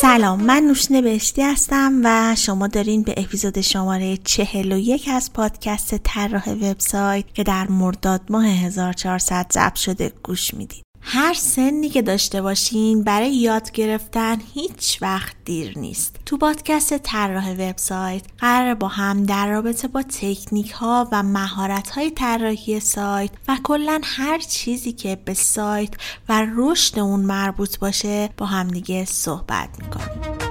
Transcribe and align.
سلام 0.00 0.42
من 0.42 0.62
نوشین 0.62 1.00
بهشتی 1.00 1.42
هستم 1.42 2.00
و 2.04 2.34
شما 2.36 2.66
دارین 2.66 3.02
به 3.02 3.14
اپیزود 3.16 3.60
شماره 3.60 4.16
41 4.16 5.08
از 5.08 5.32
پادکست 5.32 5.94
طراح 5.94 6.50
وبسایت 6.50 7.34
که 7.34 7.42
در 7.42 7.66
مرداد 7.66 8.20
ماه 8.30 8.46
1400 8.46 9.46
ضبط 9.52 9.74
شده 9.74 10.12
گوش 10.22 10.54
می‌دید. 10.54 10.87
هر 11.10 11.34
سنی 11.34 11.88
که 11.88 12.02
داشته 12.02 12.42
باشین 12.42 13.04
برای 13.04 13.34
یاد 13.34 13.70
گرفتن 13.70 14.38
هیچ 14.54 14.98
وقت 15.02 15.36
دیر 15.44 15.78
نیست. 15.78 16.16
تو 16.26 16.36
پادکست 16.36 16.98
طراح 16.98 17.52
وبسایت 17.52 18.22
قرار 18.38 18.74
با 18.74 18.88
هم 18.88 19.22
در 19.22 19.50
رابطه 19.50 19.88
با 19.88 20.02
تکنیک 20.02 20.70
ها 20.70 21.08
و 21.12 21.22
مهارت 21.22 21.90
های 21.90 22.10
طراحی 22.10 22.80
سایت 22.80 23.30
و 23.48 23.56
کلا 23.62 24.00
هر 24.04 24.38
چیزی 24.38 24.92
که 24.92 25.18
به 25.24 25.34
سایت 25.34 25.94
و 26.28 26.46
رشد 26.56 26.98
اون 26.98 27.20
مربوط 27.20 27.78
باشه 27.78 28.30
با 28.36 28.46
هم 28.46 28.68
دیگه 28.68 29.04
صحبت 29.04 29.68
می‌کنیم. 29.78 30.47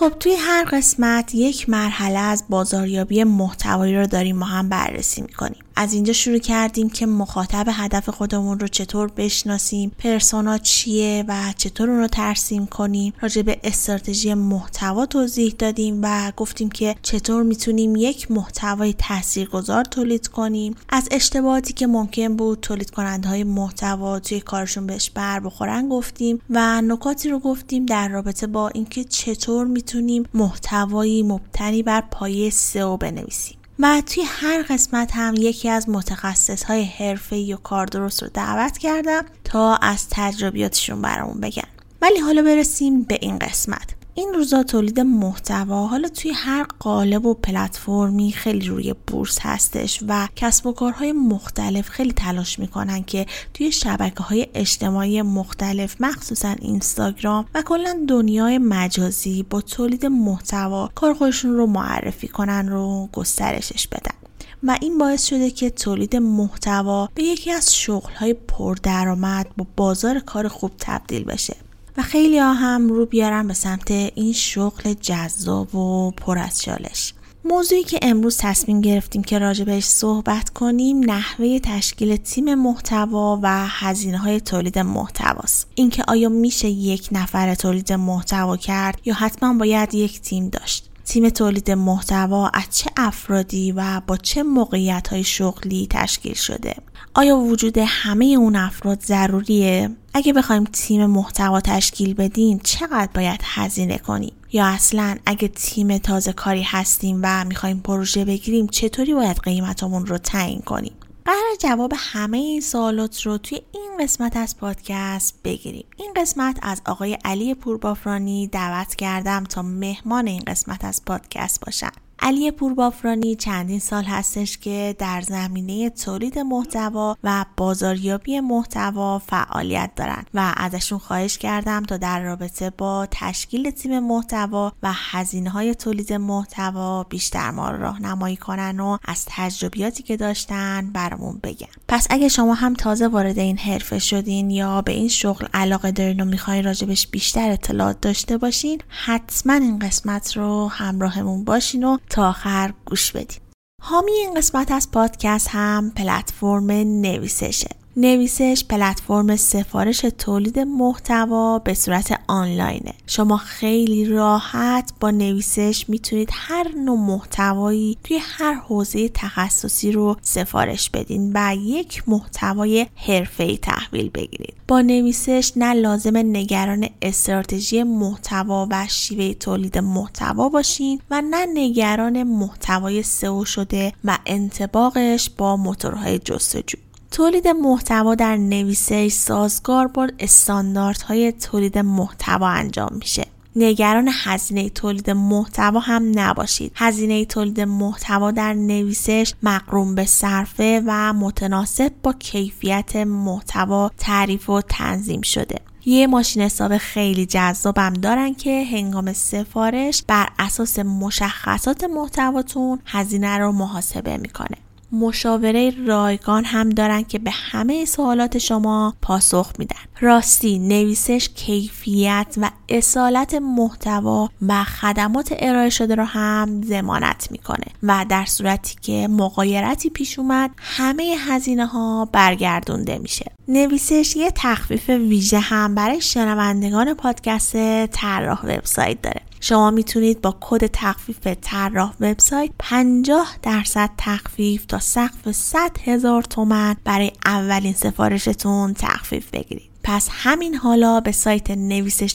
خب 0.00 0.12
توی 0.20 0.34
هر 0.34 0.64
قسمت 0.64 1.34
یک 1.34 1.68
مرحله 1.68 2.18
از 2.18 2.44
بازاریابی 2.48 3.24
محتوایی 3.24 3.96
رو 3.96 4.06
داریم 4.06 4.36
ما 4.36 4.46
هم 4.46 4.68
بررسی 4.68 5.22
می‌کنیم. 5.22 5.62
از 5.80 5.92
اینجا 5.92 6.12
شروع 6.12 6.38
کردیم 6.38 6.90
که 6.90 7.06
مخاطب 7.06 7.66
هدف 7.72 8.08
خودمون 8.08 8.60
رو 8.60 8.68
چطور 8.68 9.10
بشناسیم 9.16 9.92
پرسونا 9.98 10.58
چیه 10.58 11.24
و 11.28 11.52
چطور 11.56 11.90
اون 11.90 11.98
رو 11.98 12.06
ترسیم 12.06 12.66
کنیم. 12.66 13.12
راجع 13.20 13.42
به 13.42 13.60
استراتژی 13.64 14.34
محتوا 14.34 15.06
توضیح 15.06 15.54
دادیم 15.58 16.00
و 16.02 16.32
گفتیم 16.36 16.70
که 16.70 16.96
چطور 17.02 17.42
می‌تونیم 17.42 17.96
یک 17.96 18.30
محتوای 18.30 18.94
تاثیرگذار 18.98 19.84
تولید 19.84 20.28
کنیم. 20.28 20.74
از 20.88 21.08
اشتباهاتی 21.10 21.72
که 21.72 21.86
ممکن 21.86 22.36
بود 22.36 22.60
تولید 22.60 22.90
کننده 22.90 23.28
های 23.28 23.44
محتوا 23.44 24.18
توی 24.18 24.40
کارشون 24.40 24.86
بهش 24.86 25.10
بر 25.10 25.40
بخورن 25.40 25.88
گفتیم 25.88 26.40
و 26.50 26.82
نکاتی 26.82 27.28
رو 27.28 27.38
گفتیم 27.38 27.86
در 27.86 28.08
رابطه 28.08 28.46
با 28.46 28.68
اینکه 28.68 29.04
چطور 29.04 29.66
می‌تونیم 29.66 30.24
محتوایی 30.34 31.22
مبتنی 31.22 31.82
بر 31.82 32.00
پایه 32.10 32.50
سئو 32.50 32.96
بنویسیم. 32.96 33.59
و 33.82 34.02
توی 34.06 34.22
هر 34.26 34.62
قسمت 34.62 35.10
هم 35.14 35.34
یکی 35.38 35.68
از 35.68 35.88
متخصص 35.88 36.62
های 36.62 36.84
حرفه 36.84 37.54
و 37.54 37.56
کار 37.56 37.86
درست 37.86 38.22
رو 38.22 38.28
دعوت 38.34 38.78
کردم 38.78 39.24
تا 39.44 39.76
از 39.76 40.06
تجربیاتشون 40.10 41.02
برامون 41.02 41.40
بگن. 41.40 41.68
ولی 42.02 42.18
حالا 42.18 42.42
برسیم 42.42 43.02
به 43.02 43.18
این 43.20 43.38
قسمت. 43.38 43.99
این 44.20 44.34
روزا 44.34 44.62
تولید 44.62 45.00
محتوا 45.00 45.86
حالا 45.86 46.08
توی 46.08 46.30
هر 46.30 46.66
قالب 46.78 47.26
و 47.26 47.34
پلتفرمی 47.34 48.32
خیلی 48.32 48.68
روی 48.68 48.94
بورس 49.06 49.38
هستش 49.42 50.00
و 50.08 50.28
کسب 50.36 50.66
و 50.66 50.72
کارهای 50.72 51.12
مختلف 51.12 51.88
خیلی 51.88 52.12
تلاش 52.12 52.58
می‌کنن 52.58 53.02
که 53.02 53.26
توی 53.54 53.72
شبکه 53.72 54.22
های 54.22 54.46
اجتماعی 54.54 55.22
مختلف 55.22 55.96
مخصوصا 56.00 56.48
اینستاگرام 56.48 57.46
و 57.54 57.62
کلا 57.62 58.04
دنیای 58.08 58.58
مجازی 58.58 59.42
با 59.42 59.60
تولید 59.60 60.06
محتوا 60.06 60.90
کار 60.94 61.14
خودشون 61.14 61.56
رو 61.56 61.66
معرفی 61.66 62.28
کنن 62.28 62.68
رو 62.68 63.08
گسترشش 63.12 63.86
بدن. 63.86 64.14
و 64.62 64.76
این 64.80 64.98
باعث 64.98 65.26
شده 65.26 65.50
که 65.50 65.70
تولید 65.70 66.16
محتوا 66.16 67.08
به 67.14 67.22
یکی 67.22 67.52
از 67.52 67.76
شغلهای 67.76 68.34
پردرآمد 68.34 69.46
با 69.56 69.66
بازار 69.76 70.18
کار 70.18 70.48
خوب 70.48 70.70
تبدیل 70.78 71.24
بشه. 71.24 71.56
و 71.96 72.02
خیلی 72.02 72.38
ها 72.38 72.52
هم 72.52 72.88
رو 72.88 73.06
بیارن 73.06 73.46
به 73.46 73.54
سمت 73.54 73.90
این 73.90 74.32
شغل 74.32 74.94
جذاب 74.94 75.74
و 75.74 76.10
پر 76.10 76.38
از 76.38 76.62
چالش. 76.62 77.14
موضوعی 77.44 77.82
که 77.82 77.98
امروز 78.02 78.36
تصمیم 78.40 78.80
گرفتیم 78.80 79.22
که 79.22 79.38
راجبش 79.38 79.84
صحبت 79.84 80.50
کنیم 80.50 81.10
نحوه 81.10 81.58
تشکیل 81.58 82.16
تیم 82.16 82.54
محتوا 82.54 83.38
و 83.42 83.66
هزینه 83.68 84.18
های 84.18 84.40
تولید 84.40 84.78
محتواست. 84.78 85.66
اینکه 85.74 86.04
آیا 86.08 86.28
میشه 86.28 86.68
یک 86.68 87.08
نفر 87.12 87.54
تولید 87.54 87.92
محتوا 87.92 88.56
کرد 88.56 89.00
یا 89.04 89.14
حتما 89.14 89.54
باید 89.54 89.94
یک 89.94 90.20
تیم 90.20 90.48
داشت. 90.48 90.89
تیم 91.10 91.28
تولید 91.28 91.70
محتوا 91.70 92.48
از 92.48 92.64
چه 92.70 92.90
افرادی 92.96 93.72
و 93.72 94.00
با 94.06 94.16
چه 94.16 94.42
موقعیت 94.42 95.08
های 95.08 95.24
شغلی 95.24 95.86
تشکیل 95.90 96.34
شده؟ 96.34 96.74
آیا 97.14 97.36
وجود 97.36 97.78
همه 97.78 98.24
اون 98.24 98.56
افراد 98.56 99.02
ضروریه؟ 99.02 99.90
اگه 100.14 100.32
بخوایم 100.32 100.64
تیم 100.64 101.06
محتوا 101.06 101.60
تشکیل 101.60 102.14
بدیم 102.14 102.60
چقدر 102.64 103.08
باید 103.14 103.40
هزینه 103.44 103.98
کنیم؟ 103.98 104.32
یا 104.52 104.66
اصلا 104.66 105.16
اگه 105.26 105.48
تیم 105.48 105.98
تازه 105.98 106.32
کاری 106.32 106.62
هستیم 106.62 107.20
و 107.22 107.44
می‌خوایم 107.44 107.80
پروژه 107.80 108.24
بگیریم 108.24 108.66
چطوری 108.66 109.14
باید 109.14 109.38
قیمتمون 109.38 110.06
رو 110.06 110.18
تعیین 110.18 110.60
کنیم؟ 110.60 110.92
قرار 111.30 111.54
جواب 111.58 111.92
همه 111.96 112.38
این 112.38 112.60
سوالات 112.60 113.22
رو 113.22 113.38
توی 113.38 113.60
این 113.72 113.90
قسمت 114.00 114.36
از 114.36 114.56
پادکست 114.56 115.34
بگیریم. 115.44 115.84
این 115.96 116.12
قسمت 116.16 116.58
از 116.62 116.82
آقای 116.86 117.18
علی 117.24 117.54
پوربافرانی 117.54 118.46
دعوت 118.46 118.94
کردم 118.94 119.44
تا 119.44 119.62
مهمان 119.62 120.26
این 120.26 120.42
قسمت 120.46 120.84
از 120.84 121.04
پادکست 121.04 121.64
باشن. 121.64 121.90
علی 122.22 122.50
پوربافرانی 122.50 123.34
چندین 123.34 123.78
سال 123.78 124.04
هستش 124.04 124.58
که 124.58 124.96
در 124.98 125.20
زمینه 125.20 125.90
تولید 125.90 126.38
محتوا 126.38 127.16
و 127.24 127.44
بازاریابی 127.56 128.40
محتوا 128.40 129.18
فعالیت 129.18 129.90
دارن 129.96 130.24
و 130.34 130.54
ازشون 130.56 130.98
خواهش 130.98 131.38
کردم 131.38 131.82
تا 131.82 131.96
در 131.96 132.22
رابطه 132.22 132.70
با 132.70 133.08
تشکیل 133.10 133.70
تیم 133.70 133.98
محتوا 133.98 134.72
و 134.82 134.92
هزینه 134.94 135.50
های 135.50 135.74
تولید 135.74 136.12
محتوا 136.12 137.02
بیشتر 137.02 137.50
ما 137.50 137.70
رو 137.70 137.82
راهنمایی 137.82 138.36
کنن 138.36 138.80
و 138.80 138.98
از 139.04 139.24
تجربیاتی 139.28 140.02
که 140.02 140.16
داشتن 140.16 140.90
برامون 140.92 141.40
بگن. 141.42 141.66
پس 141.88 142.06
اگه 142.10 142.28
شما 142.28 142.54
هم 142.54 142.74
تازه 142.74 143.08
وارد 143.08 143.38
این 143.38 143.58
حرفه 143.58 143.98
شدین 143.98 144.50
یا 144.50 144.82
به 144.82 144.92
این 144.92 145.08
شغل 145.08 145.46
علاقه 145.54 145.90
دارین 145.90 146.20
و 146.20 146.24
می‌خواین 146.24 146.64
راجبش 146.64 147.06
بیشتر 147.06 147.50
اطلاعات 147.50 148.00
داشته 148.00 148.38
باشین 148.38 148.80
حتما 148.88 149.52
این 149.52 149.78
قسمت 149.78 150.36
رو 150.36 150.68
همراهمون 150.68 151.44
باشین 151.44 151.84
و 151.84 151.98
تا 152.10 152.28
آخر 152.28 152.72
گوش 152.86 153.12
بدید 153.12 153.42
حامی 153.82 154.12
این 154.12 154.34
قسمت 154.34 154.70
از 154.70 154.90
پادکست 154.90 155.48
هم 155.50 155.92
پلتفرم 155.96 156.70
نویسشه. 156.70 157.79
نویسش 157.96 158.64
پلتفرم 158.68 159.36
سفارش 159.36 160.00
تولید 160.18 160.58
محتوا 160.58 161.58
به 161.58 161.74
صورت 161.74 162.20
آنلاینه. 162.26 162.94
شما 163.06 163.36
خیلی 163.36 164.04
راحت 164.04 164.92
با 165.00 165.10
نویسش 165.10 165.84
می‌تونید 165.88 166.28
هر 166.32 166.66
نوع 166.84 166.98
محتوایی 166.98 167.98
توی 168.04 168.18
هر 168.22 168.54
حوزه 168.54 169.08
تخصصی 169.08 169.92
رو 169.92 170.16
سفارش 170.22 170.90
بدین 170.90 171.32
و 171.34 171.56
یک 171.56 172.02
محتوای 172.06 172.86
حرفه‌ای 172.96 173.58
تحویل 173.58 174.10
بگیرید. 174.14 174.54
با 174.68 174.80
نویسش 174.80 175.52
نه 175.56 175.72
لازم 175.72 176.16
نگران 176.16 176.88
استراتژی 177.02 177.82
محتوا 177.82 178.68
و 178.70 178.86
شیوه 178.88 179.34
تولید 179.34 179.78
محتوا 179.78 180.48
باشین 180.48 181.00
و 181.10 181.22
نه 181.30 181.46
نگران 181.54 182.22
محتوای 182.22 183.02
سئو 183.02 183.44
شده 183.44 183.92
و 184.04 184.18
انتباقش 184.26 185.30
با 185.30 185.56
موتورهای 185.56 186.18
جستجو. 186.18 186.78
تولید 187.10 187.48
محتوا 187.48 188.14
در 188.14 188.36
نویسش 188.36 189.12
سازگار 189.12 189.86
با 189.86 190.08
استانداردهای 190.18 191.32
تولید 191.32 191.78
محتوا 191.78 192.48
انجام 192.48 192.90
میشه. 192.92 193.26
نگران 193.56 194.10
هزینه 194.12 194.68
تولید 194.68 195.10
محتوا 195.10 195.80
هم 195.80 196.12
نباشید. 196.14 196.72
هزینه 196.74 197.24
تولید 197.24 197.60
محتوا 197.60 198.30
در 198.30 198.54
نویسش 198.54 199.34
مقروم 199.42 199.94
به 199.94 200.06
صرفه 200.06 200.82
و 200.86 201.12
متناسب 201.12 201.92
با 202.02 202.12
کیفیت 202.12 202.96
محتوا 202.96 203.90
تعریف 203.98 204.50
و 204.50 204.60
تنظیم 204.60 205.20
شده. 205.22 205.56
یه 205.84 206.06
ماشین 206.06 206.42
حساب 206.42 206.78
خیلی 206.78 207.26
جذابم 207.26 207.92
دارن 207.92 208.34
که 208.34 208.64
هنگام 208.72 209.12
سفارش 209.12 210.02
بر 210.06 210.28
اساس 210.38 210.78
مشخصات 210.78 211.84
محتواتون 211.84 212.78
هزینه 212.86 213.38
رو 213.38 213.52
محاسبه 213.52 214.16
می‌کنه. 214.16 214.56
مشاوره 214.92 215.72
رایگان 215.86 216.44
هم 216.44 216.68
دارن 216.68 217.02
که 217.02 217.18
به 217.18 217.30
همه 217.30 217.84
سوالات 217.84 218.38
شما 218.38 218.94
پاسخ 219.02 219.52
میدن. 219.58 219.76
راستی 220.00 220.58
نویسش 220.58 221.28
کیفیت 221.34 222.34
و 222.40 222.50
اصالت 222.68 223.34
محتوا 223.34 224.28
و 224.48 224.64
خدمات 224.64 225.34
ارائه 225.38 225.70
شده 225.70 225.94
رو 225.94 226.04
هم 226.04 226.62
ضمانت 226.62 227.28
می‌کنه 227.30 227.66
و 227.82 228.06
در 228.08 228.24
صورتی 228.24 228.74
که 228.82 229.08
مقایرتی 229.08 229.90
پیش 229.90 230.18
اومد 230.18 230.50
همه 230.56 231.16
هزینه 231.18 231.66
ها 231.66 232.08
برگردونده 232.12 232.98
میشه. 232.98 233.32
نویسش 233.48 234.16
یه 234.16 234.30
تخفیف 234.34 234.88
ویژه 234.88 235.38
هم 235.38 235.74
برای 235.74 236.00
شنوندگان 236.00 236.94
پادکست 236.94 237.86
طراح 237.86 238.46
وبسایت 238.46 239.02
داره. 239.02 239.20
شما 239.40 239.70
می‌تونید 239.70 240.20
با 240.20 240.36
کد 240.40 240.66
تخفیف 240.72 241.26
طراح 241.40 241.94
وبسایت 242.00 242.50
50 242.58 243.36
درصد 243.42 243.90
تخفیف 243.98 244.66
تا 244.66 244.78
سقف 244.78 245.32
100 245.32 245.58
هزار 245.84 246.22
تومن 246.22 246.76
برای 246.84 247.12
اولین 247.24 247.72
سفارشتون 247.72 248.74
تخفیف 248.74 249.30
بگیرید. 249.30 249.70
پس 249.84 250.08
همین 250.10 250.54
حالا 250.54 251.00
به 251.00 251.12
سایت 251.12 251.50
نویسش 251.50 252.14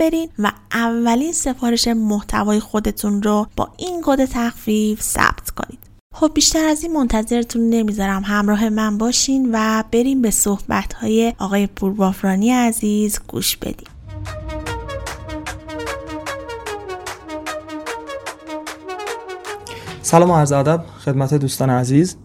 برین 0.00 0.28
و 0.38 0.52
اولین 0.72 1.32
سفارش 1.32 1.88
محتوای 1.88 2.60
خودتون 2.60 3.22
رو 3.22 3.46
با 3.56 3.68
این 3.76 4.02
کد 4.04 4.24
تخفیف 4.24 5.02
ثبت 5.02 5.50
کنید. 5.50 5.78
خب 6.14 6.30
بیشتر 6.34 6.64
از 6.64 6.82
این 6.82 6.92
منتظرتون 6.92 7.70
نمی‌ذارم. 7.70 8.22
همراه 8.24 8.68
من 8.68 8.98
باشین 8.98 9.50
و 9.52 9.84
بریم 9.92 10.22
به 10.22 10.30
صحبت 10.30 10.92
های 10.92 11.34
آقای 11.38 11.66
پوربافرانی 11.66 12.50
عزیز 12.50 13.20
گوش 13.28 13.56
بدیم. 13.56 13.88
سلام 20.12 20.30
و 20.30 20.36
عرض 20.36 20.52
ادب 20.52 20.84
خدمت 21.04 21.34
دوستان 21.34 21.70
عزیز. 21.70 22.16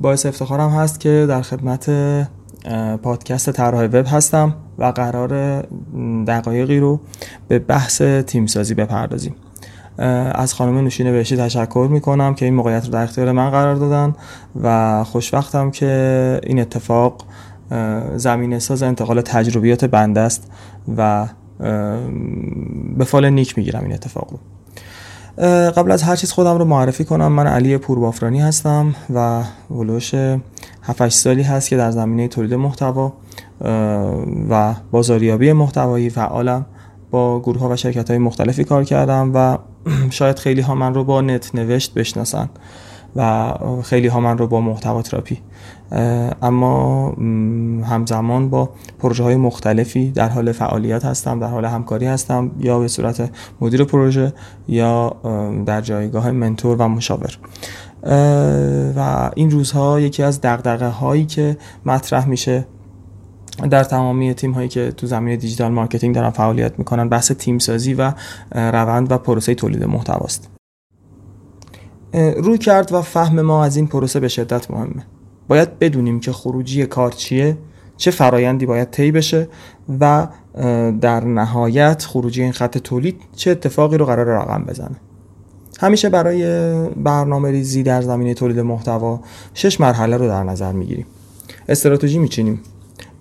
باعث 0.00 0.26
افتخارم 0.26 0.70
هست 0.70 1.00
که 1.00 1.26
در 1.28 1.42
خدمت 1.42 1.90
پادکست 3.02 3.50
طراح 3.50 3.84
وب 3.84 4.06
هستم 4.06 4.54
و 4.78 4.84
قرار 4.84 5.62
دقایقی 6.26 6.78
رو 6.78 7.00
به 7.48 7.58
بحث 7.58 8.02
تیمسازی 8.02 8.74
بپردازیم. 8.74 9.34
از 10.34 10.54
خانم 10.54 10.78
نوشین 10.78 11.12
بهشی 11.12 11.36
تشکر 11.36 11.88
می‌کنم 11.90 12.34
که 12.34 12.44
این 12.44 12.54
موقعیت 12.54 12.84
رو 12.84 12.90
در 12.90 13.02
اختیار 13.02 13.32
من 13.32 13.50
قرار 13.50 13.74
دادن 13.74 14.14
و 14.62 15.04
خوشوقتم 15.04 15.70
که 15.70 16.40
این 16.42 16.60
اتفاق 16.60 17.24
زمین 18.16 18.58
ساز 18.58 18.82
انتقال 18.82 19.20
تجربیات 19.20 19.84
بنده 19.84 20.20
است 20.20 20.50
و 20.96 21.26
به 22.98 23.04
فال 23.04 23.30
نیک 23.30 23.58
می‌گیرم 23.58 23.82
این 23.82 23.92
اتفاق 23.92 24.28
رو. 24.30 24.38
قبل 25.76 25.90
از 25.90 26.02
هر 26.02 26.16
چیز 26.16 26.32
خودم 26.32 26.58
رو 26.58 26.64
معرفی 26.64 27.04
کنم 27.04 27.32
من 27.32 27.46
علی 27.46 27.78
پوربافرانی 27.78 28.40
هستم 28.40 28.94
و 29.14 29.42
ولوش 29.70 30.14
7 30.82 31.08
سالی 31.08 31.42
هست 31.42 31.68
که 31.68 31.76
در 31.76 31.90
زمینه 31.90 32.28
تولید 32.28 32.54
محتوا 32.54 33.12
و 34.50 34.74
بازاریابی 34.90 35.52
محتوایی 35.52 36.10
فعالم. 36.10 36.66
با 37.10 37.40
گروه 37.40 37.60
ها 37.60 37.68
و 37.68 37.76
شرکت 37.76 38.10
های 38.10 38.18
مختلفی 38.18 38.64
کار 38.64 38.84
کردم 38.84 39.30
و 39.34 39.58
شاید 40.10 40.38
خیلی 40.38 40.60
ها 40.60 40.74
من 40.74 40.94
رو 40.94 41.04
با 41.04 41.20
نت 41.20 41.54
نوشت 41.54 41.94
بشناسن. 41.94 42.48
و 43.16 43.54
خیلی 43.82 44.08
ها 44.08 44.20
من 44.20 44.38
رو 44.38 44.46
با 44.46 44.60
محتوا 44.60 45.02
تراپی. 45.02 45.38
اما 46.42 47.08
همزمان 47.82 48.50
با 48.50 48.70
پروژه 48.98 49.24
های 49.24 49.36
مختلفی 49.36 50.10
در 50.10 50.28
حال 50.28 50.52
فعالیت 50.52 51.04
هستم 51.04 51.40
در 51.40 51.46
حال 51.48 51.64
همکاری 51.64 52.06
هستم 52.06 52.50
یا 52.60 52.78
به 52.78 52.88
صورت 52.88 53.30
مدیر 53.60 53.84
پروژه 53.84 54.32
یا 54.68 55.16
در 55.66 55.80
جایگاه 55.80 56.30
mentor 56.30 56.76
و 56.76 56.88
مشاور. 56.88 57.38
و 58.96 59.30
این 59.34 59.50
روزها 59.50 60.00
یکی 60.00 60.22
از 60.22 60.40
دغدغه 60.40 60.88
هایی 60.88 61.26
که 61.26 61.56
مطرح 61.86 62.28
میشه 62.28 62.66
در 63.70 63.84
تمامی 63.84 64.34
تیم 64.34 64.52
هایی 64.52 64.68
که 64.68 64.92
تو 64.92 65.06
زمینه 65.06 65.36
digital 65.36 65.72
marketing 65.72 66.14
دارن 66.14 66.30
فعالیت 66.30 66.78
می‌کنن 66.78 67.08
بحث 67.08 67.32
تیم 67.32 67.58
سازی 67.58 67.94
و 67.94 68.12
روند 68.52 69.12
و 69.12 69.18
پروسه 69.18 69.54
تولید 69.54 69.84
محتواست. 69.84 70.53
رویکرد 72.14 72.92
و 72.92 73.02
فهم 73.02 73.40
ما 73.40 73.64
از 73.64 73.76
این 73.76 73.86
پروسه 73.86 74.20
به 74.20 74.28
شدت 74.28 74.70
مهمه. 74.70 75.06
باید 75.48 75.78
بدونیم 75.78 76.20
که 76.20 76.32
خروجی 76.32 76.86
کار 76.86 77.10
چیه 77.10 77.58
چه 77.96 78.10
فرایندی 78.10 78.66
باید 78.66 78.90
طی 78.90 79.12
بشه 79.12 79.48
و 80.00 80.28
در 81.00 81.24
نهایت 81.24 82.04
خروجی 82.04 82.42
این 82.42 82.52
خط 82.52 82.78
تولید 82.78 83.20
چه 83.36 83.50
اتفاقی 83.50 83.98
رو 83.98 84.06
قرار 84.06 84.26
رقم 84.26 84.64
بزنه. 84.64 84.96
همیشه 85.80 86.08
برای 86.08 86.44
برنامه 86.88 87.50
ریزی 87.50 87.82
در 87.82 88.02
زمینه 88.02 88.34
تولید 88.34 88.60
محتوا 88.60 89.20
شش 89.54 89.80
مرحله 89.80 90.16
رو 90.16 90.26
در 90.26 90.42
نظر 90.42 90.72
می‌گیریم. 90.72 91.06
استراتژی 91.68 92.18
میچینیم. 92.18 92.60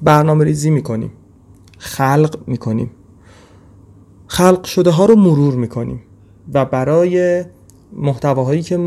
برنامه 0.01 0.45
ریزی 0.45 0.69
می‌کنیم. 0.69 1.11
خلق 1.77 2.39
می‌کنیم. 2.47 2.91
خلق 4.27 4.63
شده 4.63 4.89
ها 4.89 5.05
رو 5.05 5.15
مرور 5.15 5.55
می‌کنیم 5.55 6.01
و 6.53 6.65
برای 6.65 7.43
محتواهایی 7.95 8.61
که 8.61 8.77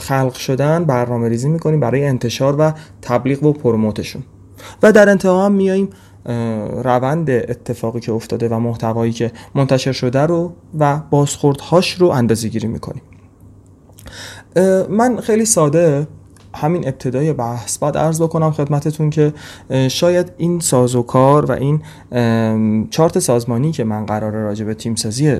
خلق 0.00 0.34
شدن 0.34 0.84
برنامه 0.84 1.28
ریزی 1.28 1.48
می‌کنیم 1.48 1.80
برای 1.80 2.04
انتشار 2.04 2.56
و 2.58 2.72
تبلیغ 3.02 3.42
و 3.42 3.52
پروموتشون. 3.52 4.22
و 4.82 4.92
در 4.92 5.08
انتها 5.08 5.46
هم 5.46 5.52
میاییم 5.52 5.88
روند 6.84 7.30
اتفاقی 7.30 8.00
که 8.00 8.12
افتاده 8.12 8.48
و 8.48 8.58
محتوایی 8.58 9.12
که 9.12 9.32
منتشر 9.54 9.92
شده 9.92 10.20
رو 10.20 10.52
و 10.78 11.00
بازخوردهاش 11.10 11.92
رو 11.92 12.08
اندازه 12.08 12.48
گیری 12.48 12.68
می‌کنیم 12.68 13.02
من 14.88 15.20
خیلی 15.20 15.44
ساده 15.44 16.06
همین 16.54 16.88
ابتدای 16.88 17.32
بحث. 17.32 17.78
بعد 17.78 17.98
عرض 17.98 18.22
بکنم 18.22 18.50
خدمتتون 18.50 19.10
که 19.10 19.32
شاید 19.88 20.32
این 20.36 20.60
سازوکار 20.60 21.44
و 21.44 21.52
این 21.52 21.80
چارت 22.90 23.18
سازمانی 23.18 23.72
که 23.72 23.84
من 23.84 24.06
قرار 24.06 24.32
راجع 24.32 24.64
به 24.64 24.74
تیم 24.74 24.94
سازی 24.94 25.36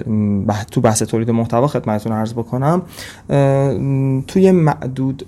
تو 0.71 0.81
بحث 0.81 1.03
تولید 1.03 1.31
محتوا 1.31 1.67
خدمتتون 1.67 2.13
عرض 2.13 2.33
بکنم 2.33 2.83
توی 4.27 4.51
معدود 4.51 5.27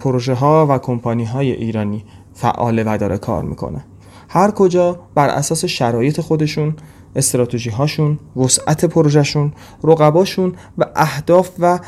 پروژه 0.00 0.34
ها 0.34 0.66
و 0.70 0.78
کمپانی 0.78 1.24
های 1.24 1.52
ایرانی 1.52 2.04
فعال 2.34 2.82
و 2.86 2.98
داره 2.98 3.18
کار 3.18 3.42
می‌کنه. 3.42 3.84
هر 4.28 4.50
کجا 4.50 4.98
بر 5.14 5.28
اساس 5.28 5.64
شرایط 5.64 6.20
خودشون 6.20 6.74
استراتژی 7.16 7.70
هاشون 7.70 8.18
وسعت 8.36 8.84
پروژهشون 8.84 9.52
رقباشون 9.84 10.52
و 10.78 10.86
اهداف 10.96 11.50
و 11.58 11.78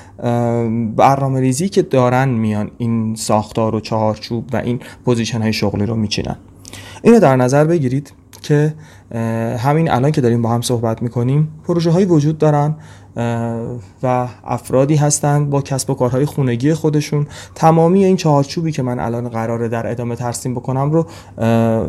برنامه 0.97 1.41
ریزی 1.41 1.69
که 1.69 1.83
دارن 1.83 2.29
میان 2.29 2.71
این 2.79 3.15
ساختار 3.15 3.75
و 3.75 3.81
چهارچوب 3.81 4.45
و 4.53 4.57
این 4.57 4.81
position 5.05 5.43
های 5.43 5.53
شغلی 5.53 5.87
رو 5.87 5.95
میچینن. 5.95 6.37
اینو 7.03 7.21
در 7.21 7.37
نظر 7.37 7.65
بگیرید 7.65 8.13
که 8.43 8.75
همین 9.59 9.91
الان 9.91 10.11
که 10.11 10.21
داریم 10.21 10.43
با 10.43 10.49
هم 10.49 10.61
صحبت 10.61 11.03
می‌کنیم 11.03 11.49
پروژه 11.65 11.91
های 11.91 12.05
وجود 12.05 12.39
دارن 12.39 12.75
و 14.03 14.29
افرادی 14.45 14.97
هستند 14.97 15.51
با 15.51 15.63
کسب 15.63 15.91
و 15.91 15.95
کارهای 15.95 16.25
خونگی 16.25 16.75
خودشون. 16.75 17.27
تمامی 17.55 18.05
این 18.05 18.17
چهارچوبی 18.17 18.73
که 18.73 18.83
من 18.83 19.01
الان 19.01 19.29
قراره 19.29 19.69
در 19.69 19.91
ادامه 19.91 20.17
ترسیم 20.17 20.55
بکنم 20.55 20.91
رو 20.91 21.07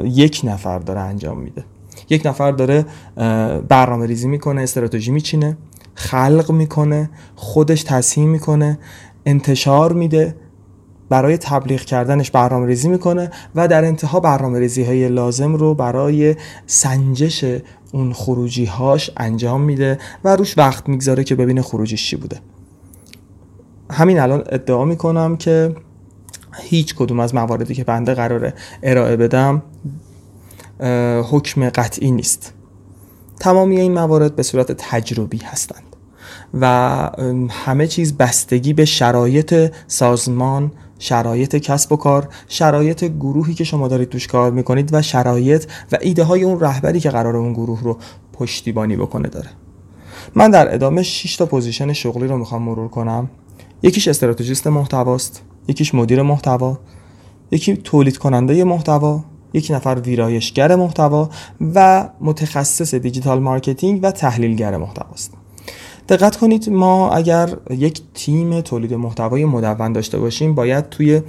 یک 0.04 0.42
نفر 0.44 0.80
داره 0.80 1.00
انجام 1.00 1.40
میده. 1.40 1.64
یک 2.14 2.26
نفر 2.26 2.52
داره 2.52 2.86
برنامه 3.70 4.06
ریزی 4.06 4.28
می‌کنه 4.28 4.62
استراتژی 4.62 5.12
میچینه 5.12 5.58
خلق 5.96 6.52
می‌کنه 6.52 7.10
خودش 7.36 7.84
تصمیم 7.84 8.30
می‌کنه 8.30 8.80
انتشار 9.26 9.94
میده 9.94 10.36
برای 11.10 11.38
تبلیغ 11.38 11.82
کردنش 11.82 12.32
برنامه 12.32 12.66
ریزی 12.66 12.90
می‌کنه 12.90 13.32
و 13.56 13.68
در 13.68 13.86
انتها 13.86 14.20
برنامه 14.20 14.60
ریزی 14.60 14.84
های 14.84 15.10
لازم 15.10 15.56
رو 15.56 15.76
برای 15.76 16.36
سنجش 16.66 17.46
اون 17.92 18.14
خروجی 18.14 18.66
هاش 18.66 19.12
انجام 19.18 19.62
میده 19.62 19.98
و 20.24 20.36
روش 20.36 20.58
وقت 20.58 20.90
می‌گذاره 20.90 21.24
که 21.24 21.36
ببینه 21.36 21.62
خروجیش 21.62 22.10
چی 22.10 22.16
بوده. 22.16 22.40
همین 23.92 24.20
الان 24.20 24.44
ادعا 24.50 24.86
می‌کنم 24.86 25.38
که 25.38 25.76
هیچ 26.62 26.96
کدوم 26.96 27.20
از 27.20 27.36
مواردی 27.36 27.76
که 27.76 27.84
بنده 27.84 28.14
قراره 28.14 28.54
ارائه 28.84 29.16
بدم 29.16 29.64
حکم 31.32 31.70
قطعی 31.70 32.12
نیست. 32.12 32.54
تمامی 33.40 33.80
این 33.80 33.94
موارد 33.94 34.36
به 34.36 34.44
صورت 34.44 34.72
تجربی 34.72 35.38
هستند 35.38 35.96
و 36.54 36.68
همه 37.50 37.88
چیز 37.88 38.18
بستگی 38.18 38.74
به 38.74 38.86
شرایط 38.86 39.74
سازمان 39.88 40.72
شرایط 41.00 41.56
کسب 41.56 41.92
و 41.92 41.96
کار 41.96 42.30
شرایط 42.48 43.04
گروهی 43.04 43.54
که 43.54 43.64
شما 43.64 43.88
دارید 43.88 44.10
توش 44.10 44.28
کار 44.28 44.52
می‌کنید 44.52 44.94
و 44.94 45.02
شرایط 45.02 45.66
و 45.92 45.98
ایده 46.02 46.24
های 46.24 46.44
اون 46.44 46.60
رهبری 46.60 47.00
که 47.00 47.10
قراره 47.10 47.38
اون 47.38 47.54
گروه 47.54 47.82
رو 47.84 47.98
پشتیبانی 48.34 48.96
بکنه 48.96 49.30
داره. 49.30 49.50
من 50.36 50.52
در 50.52 50.74
ادامه 50.74 51.04
6 51.04 51.36
تا 51.36 51.46
position 51.46 51.94
شغلی 51.94 52.28
رو 52.28 52.38
می‌خوام 52.38 52.62
مرور 52.62 52.88
کنم. 52.88 53.30
یکیش 53.84 54.08
استراتژیست 54.08 54.68
محتواست 54.68 55.42
یکیش 55.68 55.96
مدیر 55.96 56.22
محتوا 56.22 56.78
یکی 57.52 57.78
تولید 57.78 58.18
کننده 58.18 58.64
محتوا 58.64 59.24
یک 59.54 59.72
نفر 59.72 60.02
ویرایشگر 60.06 60.76
محتوا 60.76 61.30
و 61.76 62.10
متخصص 62.22 62.94
digital 62.94 63.40
marketing 63.40 64.00
و 64.04 64.12
تحلیلگر 64.12 64.78
محتواست. 64.78 65.34
دقت 66.10 66.36
کنید 66.36 66.70
ما 66.70 67.12
اگر 67.12 67.50
یک 67.70 68.02
تیم 68.14 68.62
تولید 68.62 68.94
محتوای 68.94 69.46
مدون 69.46 69.94
داشته 69.94 70.20
باشیم 70.20 70.56
باید 70.56 70.90
توی 70.90 71.22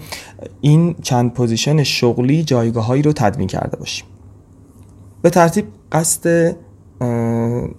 این 0.61 0.95
چند 1.03 1.33
پوزیشن 1.33 1.83
شغلی 1.83 2.43
جایگاههایی 2.43 3.03
رو 3.03 3.13
تدوین 3.13 3.47
کرده 3.47 3.77
باشیم. 3.77 4.07
به 5.23 5.31
ترتیب 5.31 5.67
قصد 5.93 6.57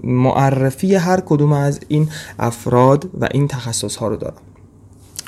معرفی 0.03 0.95
هر 0.95 1.19
کدوم 1.19 1.51
از 1.51 1.79
این 1.87 2.09
افراد 2.39 3.09
و 3.21 3.27
این 3.31 3.47
تخصص 3.47 3.95
ها 3.95 4.07
رو 4.07 4.15
دارم. 4.15 4.41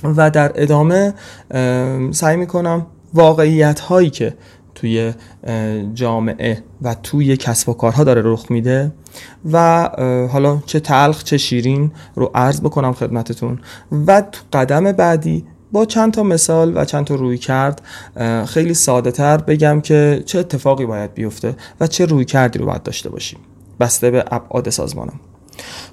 و 0.04 0.30
در 0.30 0.52
ادامه 0.56 1.14
سعی 2.12 2.38
می‌کنم 2.38 2.86
واقعیت 3.14 3.80
هایی 3.80 4.10
که 4.10 4.34
توی 4.78 5.14
جامعه 5.94 6.64
و 6.82 6.96
توی 7.04 7.38
کسب 7.38 7.70
و 7.70 7.74
کارها 7.74 8.04
داره 8.04 8.22
رخ 8.26 8.52
میده 8.52 8.92
و 9.52 9.90
حالا 10.32 10.60
چه 10.66 10.80
تلخ 10.80 11.24
چه 11.24 11.38
شیرین 11.38 11.92
رو 12.16 12.32
عرض 12.36 12.62
بکنم 12.62 12.94
خدمتتون. 12.94 13.60
و 14.08 14.22
تو 14.22 14.42
قدم 14.54 14.92
بعدی 14.92 15.46
با 15.72 15.86
چند 15.86 16.14
تا 16.14 16.24
مثال 16.24 16.78
و 16.78 16.86
چند 16.86 17.06
تا 17.06 17.16
روی 17.16 17.38
کرد 17.38 17.82
خیلی 18.46 18.74
ساده 18.74 19.12
تر 19.12 19.38
بگم 19.38 19.82
که 19.82 20.24
چه 20.26 20.40
اتفاقی 20.40 20.86
باید 20.86 21.14
بیفته 21.14 21.56
و 21.80 21.88
چه 21.88 22.06
روی 22.06 22.26
کردی 22.26 22.60
رو 22.60 22.66
باید 22.66 22.84
داشته 22.84 23.10
باشیم. 23.10 23.40
بسته 23.80 24.12
به 24.12 24.26
ابعاد 24.32 24.70
سازمانم. 24.70 25.20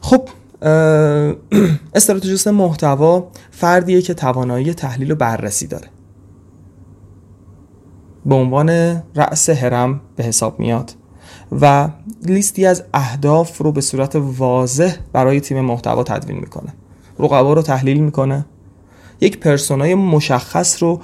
خب 0.00 0.28
استراتژیست 1.94 2.48
محتوا 2.48 3.30
فردیه 3.50 4.02
که 4.02 4.14
توانایی 4.14 4.74
تحلیل 4.74 5.10
و 5.10 5.14
بررسی 5.14 5.66
داره. 5.66 5.93
به 8.26 8.34
عنوان 8.34 8.70
رأس 9.16 9.50
هرم 9.50 10.00
به 10.16 10.24
حساب 10.24 10.60
میاد 10.60 10.92
و 11.60 11.88
لیستی 12.22 12.66
از 12.66 12.84
اهداف 12.94 13.58
رو 13.58 13.72
به 13.72 13.80
صورت 13.80 14.16
واضح 14.16 14.96
برای 15.12 15.40
تیم 15.40 15.60
محتوا 15.60 16.02
تدوین 16.02 16.36
می‌کنه. 16.38 16.74
رقبا 17.18 17.52
رو 17.52 17.62
تحلیل 17.62 18.00
می‌کنه. 18.00 18.46
یک 19.20 19.40
پرسونای 19.40 19.94
مشخص 19.94 20.82
رو 20.82 21.00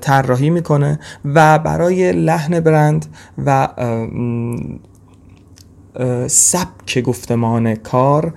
طراحی 0.00 0.50
می‌کنه 0.50 1.00
و 1.24 1.58
برای 1.58 2.12
لحن 2.12 2.60
برند 2.60 3.06
و 3.46 3.68
سبک 6.28 7.02
گفتمان 7.02 7.74
کار 7.74 8.34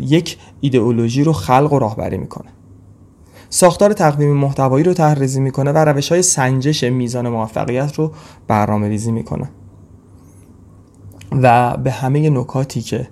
یک 0.00 0.38
ایدئولوژی 0.60 1.24
رو 1.24 1.32
خلق 1.32 1.72
و 1.72 1.78
راهبری 1.78 2.18
می‌کنه. 2.18 2.48
ساختار 3.56 3.92
تقویم 3.92 4.36
محتوایی 4.36 4.84
رو 4.84 4.92
طرحریزی 4.94 5.40
می‌کنه 5.40 5.72
و 5.72 5.78
روش 5.78 6.12
های 6.12 6.22
سنجش 6.22 6.84
میزان 6.84 7.28
موفقیت 7.28 7.94
رو 7.94 8.12
برنامه 8.48 8.88
ریزی 8.88 9.12
می‌کنه. 9.12 9.50
و 11.32 11.76
به 11.76 11.90
همه 11.90 12.30
نکاتی 12.30 12.80
که 12.80 13.08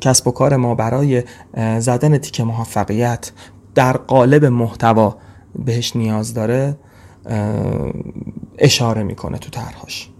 کسب 0.00 0.28
و 0.28 0.30
کار 0.30 0.56
ما 0.56 0.74
برای 0.74 1.22
زدن 1.78 2.18
تیک 2.18 2.40
موفقیت 2.40 3.32
در 3.74 3.96
قالب 3.96 4.44
محتوا 4.44 5.16
بهش 5.64 5.96
نیاز 5.96 6.34
داره 6.34 6.76
اشاره 8.58 9.02
می‌کنه 9.02 9.38
تو 9.38 9.50
طرحهاش. 9.50 10.10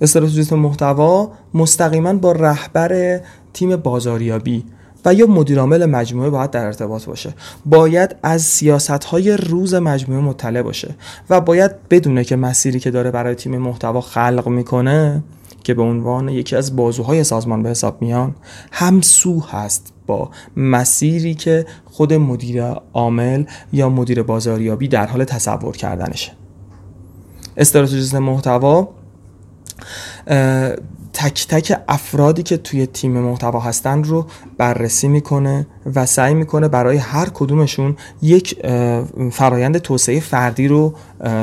استراتژیست 0.00 0.52
محتوا 0.52 1.32
مستقیما 1.54 2.12
با 2.14 2.32
رهبر 2.32 3.20
تیم 3.52 3.76
بازاریابی 3.76 4.64
و 5.06 5.14
یا 5.14 5.26
مدیرعامل 5.26 5.86
مجموعه 5.86 6.30
باید 6.30 6.50
در 6.50 6.64
ارتباط 6.64 7.04
باشه. 7.04 7.34
باید 7.66 8.16
از 8.22 8.42
سیاست 8.42 8.90
های 8.90 9.36
روز 9.36 9.74
مجموعه 9.74 10.20
مطلع 10.20 10.62
باشه 10.62 10.94
و 11.30 11.40
باید 11.40 11.88
بدونه 11.88 12.24
که 12.24 12.36
مسیری 12.36 12.80
که 12.80 12.90
داره 12.90 13.10
برای 13.10 13.34
تیم 13.34 13.58
محتوا 13.58 14.00
خلق 14.00 14.48
می‌کنه 14.48 15.22
که 15.64 15.74
به 15.74 15.82
عنوان 15.82 16.28
یکی 16.28 16.56
از 16.56 16.76
بازوهای 16.76 17.24
سازمان 17.24 17.62
به 17.62 17.68
حساب 17.68 18.02
میان 18.02 18.34
همسو 18.72 19.40
هست 19.40 19.92
با 20.06 20.30
مسیری 20.56 21.34
که 21.34 21.66
خود 21.84 22.12
مدیر 22.12 22.62
عامل 22.92 23.44
یا 23.72 23.88
مدیر 23.88 24.22
بازاریابی 24.22 24.88
در 24.88 25.06
حال 25.06 25.24
تصور 25.24 25.76
کردنشه. 25.76 26.32
استراتژیست 27.56 28.14
محتوا 28.14 28.88
تک 31.18 31.46
تک 31.48 31.80
افرادی 31.88 32.42
که 32.42 32.56
توی 32.56 32.86
تیم 32.86 33.20
محتوا 33.20 33.60
هستن 33.60 34.04
رو 34.04 34.26
بررسی 34.58 35.08
می‌کنه 35.08 35.66
و 35.94 36.06
سعی 36.06 36.34
می‌کنه 36.34 36.68
برای 36.68 36.96
هر 36.96 37.28
کدومشون 37.34 37.96
یک 38.22 38.66
فرایند 39.32 39.78
توسعه 39.78 40.20
فردی 40.20 40.68
رو 40.68 40.94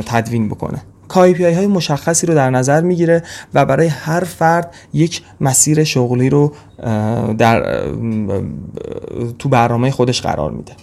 تدوین 0.05 0.49
بکنه. 0.49 0.81
KPI 1.09 1.41
های 1.41 1.67
مشخصی 1.67 2.27
رو 2.27 2.33
در 2.33 2.49
نظر 2.49 2.81
می‌گیره 2.81 3.23
و 3.53 3.65
برای 3.65 3.87
هر 3.87 4.23
فرد 4.23 4.73
یک 4.93 5.21
مسیر 5.41 5.83
شغلی 5.83 6.29
رو 6.29 6.53
در 7.37 7.83
تو 9.39 9.49
برنامه 9.49 9.91
خودش 9.91 10.21
قرار 10.21 10.51
میده. 10.51 10.73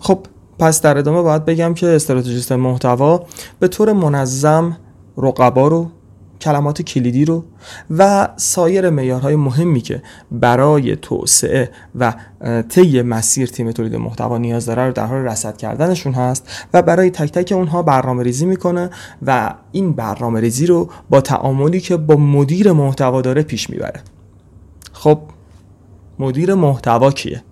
خب 0.00 0.18
پس 0.58 0.80
در 0.80 0.98
ادامه 0.98 1.22
باید 1.22 1.44
بگم 1.44 1.74
که 1.74 1.86
استراتژیست 1.86 2.52
محتوا 2.52 3.26
به 3.58 3.68
طور 3.68 3.92
منظم 3.92 4.76
رقبا 5.16 5.68
رو 5.68 5.90
کلمات 6.40 6.82
کلیدی 6.82 7.24
رو 7.24 7.44
و 7.90 8.28
سایر 8.36 8.90
معیارهای 8.90 9.36
مهمی 9.36 9.80
که 9.80 10.02
برای 10.30 10.96
توسعه 10.96 11.70
و 11.98 12.14
طی 12.68 13.02
مسیر 13.02 13.48
تیم 13.48 13.72
تولید 13.72 13.96
محتوا 13.96 14.38
نیاز 14.38 14.66
داره 14.66 14.86
رو 14.86 14.92
در 14.92 15.06
حال 15.06 15.18
رصد 15.18 15.56
کردنشون 15.56 16.12
هست 16.12 16.66
و 16.74 16.82
برای 16.82 17.10
تک 17.10 17.32
تک 17.32 17.52
اونها 17.52 17.82
برنامه 17.82 18.22
ریزی 18.22 18.46
می‌کنه 18.46 18.90
و 19.26 19.54
این 19.72 19.92
برنامه 19.92 20.40
ریزی 20.40 20.66
رو 20.66 20.90
با 21.10 21.20
تعاملی 21.20 21.80
که 21.80 21.96
با 21.96 22.16
مدیر 22.16 22.72
محتوا 22.72 23.20
داره 23.20 23.42
پیش 23.42 23.70
می‌بره. 23.70 24.00
خب 24.92 25.18
مدیر 26.18 26.54
محتوا 26.54 27.10
کیه؟ 27.10 27.42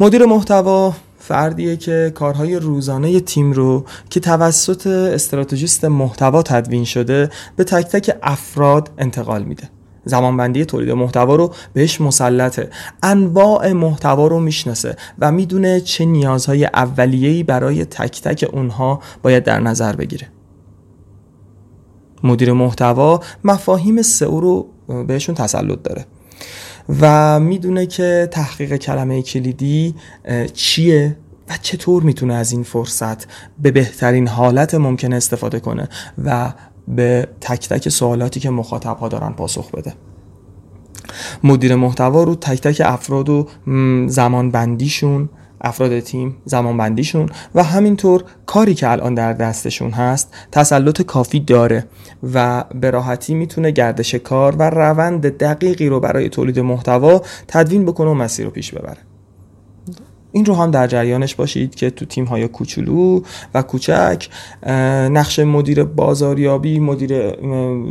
مدیر 0.00 0.26
محتوا 0.26 0.94
فردیه 1.32 1.76
که 1.76 2.12
کارهای 2.14 2.56
روزانه 2.56 3.20
تیم 3.20 3.52
رو 3.52 3.84
که 4.10 4.20
توسط 4.20 4.86
استراتژیست 4.86 5.84
محتوا 5.84 6.42
تدوین 6.42 6.84
شده 6.84 7.30
به 7.56 7.64
تک 7.64 7.86
تک 7.86 8.16
افراد 8.22 8.90
انتقال 8.98 9.42
میده. 9.42 9.70
زمانبندی 10.04 10.64
تولید 10.64 10.90
محتوا 10.90 11.34
رو 11.34 11.54
بهش 11.72 12.00
مسلطه. 12.00 12.70
انواع 13.02 13.72
محتوا 13.72 14.26
رو 14.26 14.40
می‌شناسه 14.40 14.96
و 15.18 15.32
می‌دونه 15.32 15.80
چه 15.80 16.04
نیازهای 16.04 16.64
اولیه‌ای 16.64 17.42
برای 17.42 17.84
تک 17.84 18.22
تک 18.22 18.50
اونها 18.52 19.00
باید 19.22 19.44
در 19.44 19.60
نظر 19.60 19.96
بگیره. 19.96 20.28
مدیر 22.24 22.52
محتوا 22.52 23.20
مفاهیم 23.44 24.02
سئو 24.02 24.40
رو 24.40 24.66
بهشون 25.06 25.34
تسلط 25.34 25.82
داره 25.82 26.06
و 27.00 27.40
می‌دونه 27.40 27.86
که 27.86 28.28
تحقیق 28.30 28.76
کلمه 28.76 29.22
کلیدی 29.22 29.94
چیه؟ 30.54 31.16
چطور 31.62 32.02
می‌تونه 32.02 32.34
از 32.34 32.52
این 32.52 32.62
فرصت 32.62 33.26
به 33.62 33.70
بهترین 33.70 34.28
حالت 34.28 34.74
ممکن 34.74 35.12
استفاده 35.12 35.60
کنه 35.60 35.88
و 36.24 36.52
به 36.88 37.28
تک 37.40 37.68
تک 37.68 37.88
سوالاتی 37.88 38.40
که 38.40 38.50
مخاطب 38.50 38.96
ها 38.96 39.08
دارن 39.08 39.32
پاسخ 39.32 39.70
بده؟ 39.70 39.94
مدیر 41.44 41.74
محتوا 41.74 42.22
رو 42.22 42.34
تک 42.34 42.60
تک 42.60 42.82
افراد 42.84 43.28
و 43.28 43.48
زمان 44.08 44.50
بندیشون 44.50 45.28
افراد 45.64 46.00
تیم 46.00 46.36
زمان 46.44 46.76
بندیشون 46.76 47.28
و 47.54 47.62
همینطور 47.62 48.24
کاری 48.46 48.74
که 48.74 48.90
الان 48.90 49.14
در 49.14 49.32
دستشون 49.32 49.90
هست 49.90 50.34
تسلط 50.52 51.02
کافی 51.02 51.40
داره 51.40 51.86
و 52.34 52.64
به 52.80 52.90
راحتی 52.90 53.34
می‌تونه 53.34 53.70
گردش 53.70 54.14
کار 54.14 54.56
و 54.56 54.70
روند 54.70 55.38
دقیقی 55.38 55.88
رو 55.88 56.00
برای 56.00 56.28
تولید 56.28 56.58
محتوا 56.58 57.22
تدوین 57.48 57.84
بکنه 57.84 58.10
و 58.10 58.14
مسیر 58.14 58.44
رو 58.44 58.50
پیش 58.50 58.74
ببره. 58.74 58.98
این 60.32 60.44
رو 60.44 60.54
هم 60.54 60.70
در 60.70 60.86
جریانش 60.86 61.34
باشید 61.34 61.74
که 61.74 61.90
تو 61.90 62.04
تیم 62.04 62.24
های 62.24 62.48
کوچولو 62.48 63.20
و 63.54 63.62
کوچک 63.62 64.28
نقش 65.12 65.38
مدیر 65.38 65.84
بازاریابی 65.84 66.80
مدیر 66.80 67.36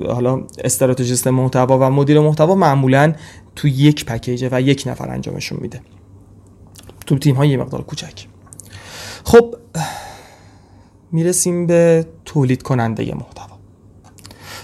حالا 0.07 0.43
استراتژیست 0.63 1.27
محتوا 1.27 1.77
و 1.79 1.91
مدیر 1.91 2.19
محتوا 2.19 2.55
معمولا 2.55 3.13
تو 3.55 3.67
یک 3.67 4.05
پکیجه 4.05 4.49
و 4.51 4.61
یک 4.61 4.83
نفر 4.85 5.09
انجامشون 5.09 5.59
میده. 5.61 5.81
تو 7.05 7.17
تیم 7.17 7.35
های 7.35 7.57
مقدار 7.57 7.81
کوچک. 7.81 8.27
خب 9.23 9.55
می‌رسیم 11.11 11.67
به 11.67 12.05
تولید 12.25 12.61
کننده 12.61 13.15
محتوا. 13.15 13.57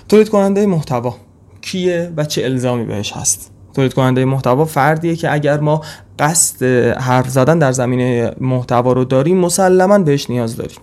تولید 0.10 0.30
کننده 0.30 0.66
محتوا 0.66 1.16
کیه 1.62 2.14
و 2.18 2.26
چه 2.26 2.44
الزامی 2.44 2.86
بهش 2.86 3.14
هست؟ 3.14 3.52
تولید 3.74 3.94
کننده 3.94 4.26
محتوا 4.26 4.66
فردیه 4.66 5.16
که 5.16 5.34
اگر 5.34 5.60
ما 5.60 5.82
قصد 6.20 6.66
حرف 6.98 7.30
زدن 7.30 7.60
در 7.60 7.72
زمینه 7.72 8.32
محتوا 8.42 8.94
رو 8.94 9.06
داریم 9.06 9.38
مسلما 9.38 10.00
بهش 10.00 10.30
نیاز 10.30 10.56
داریم. 10.56 10.78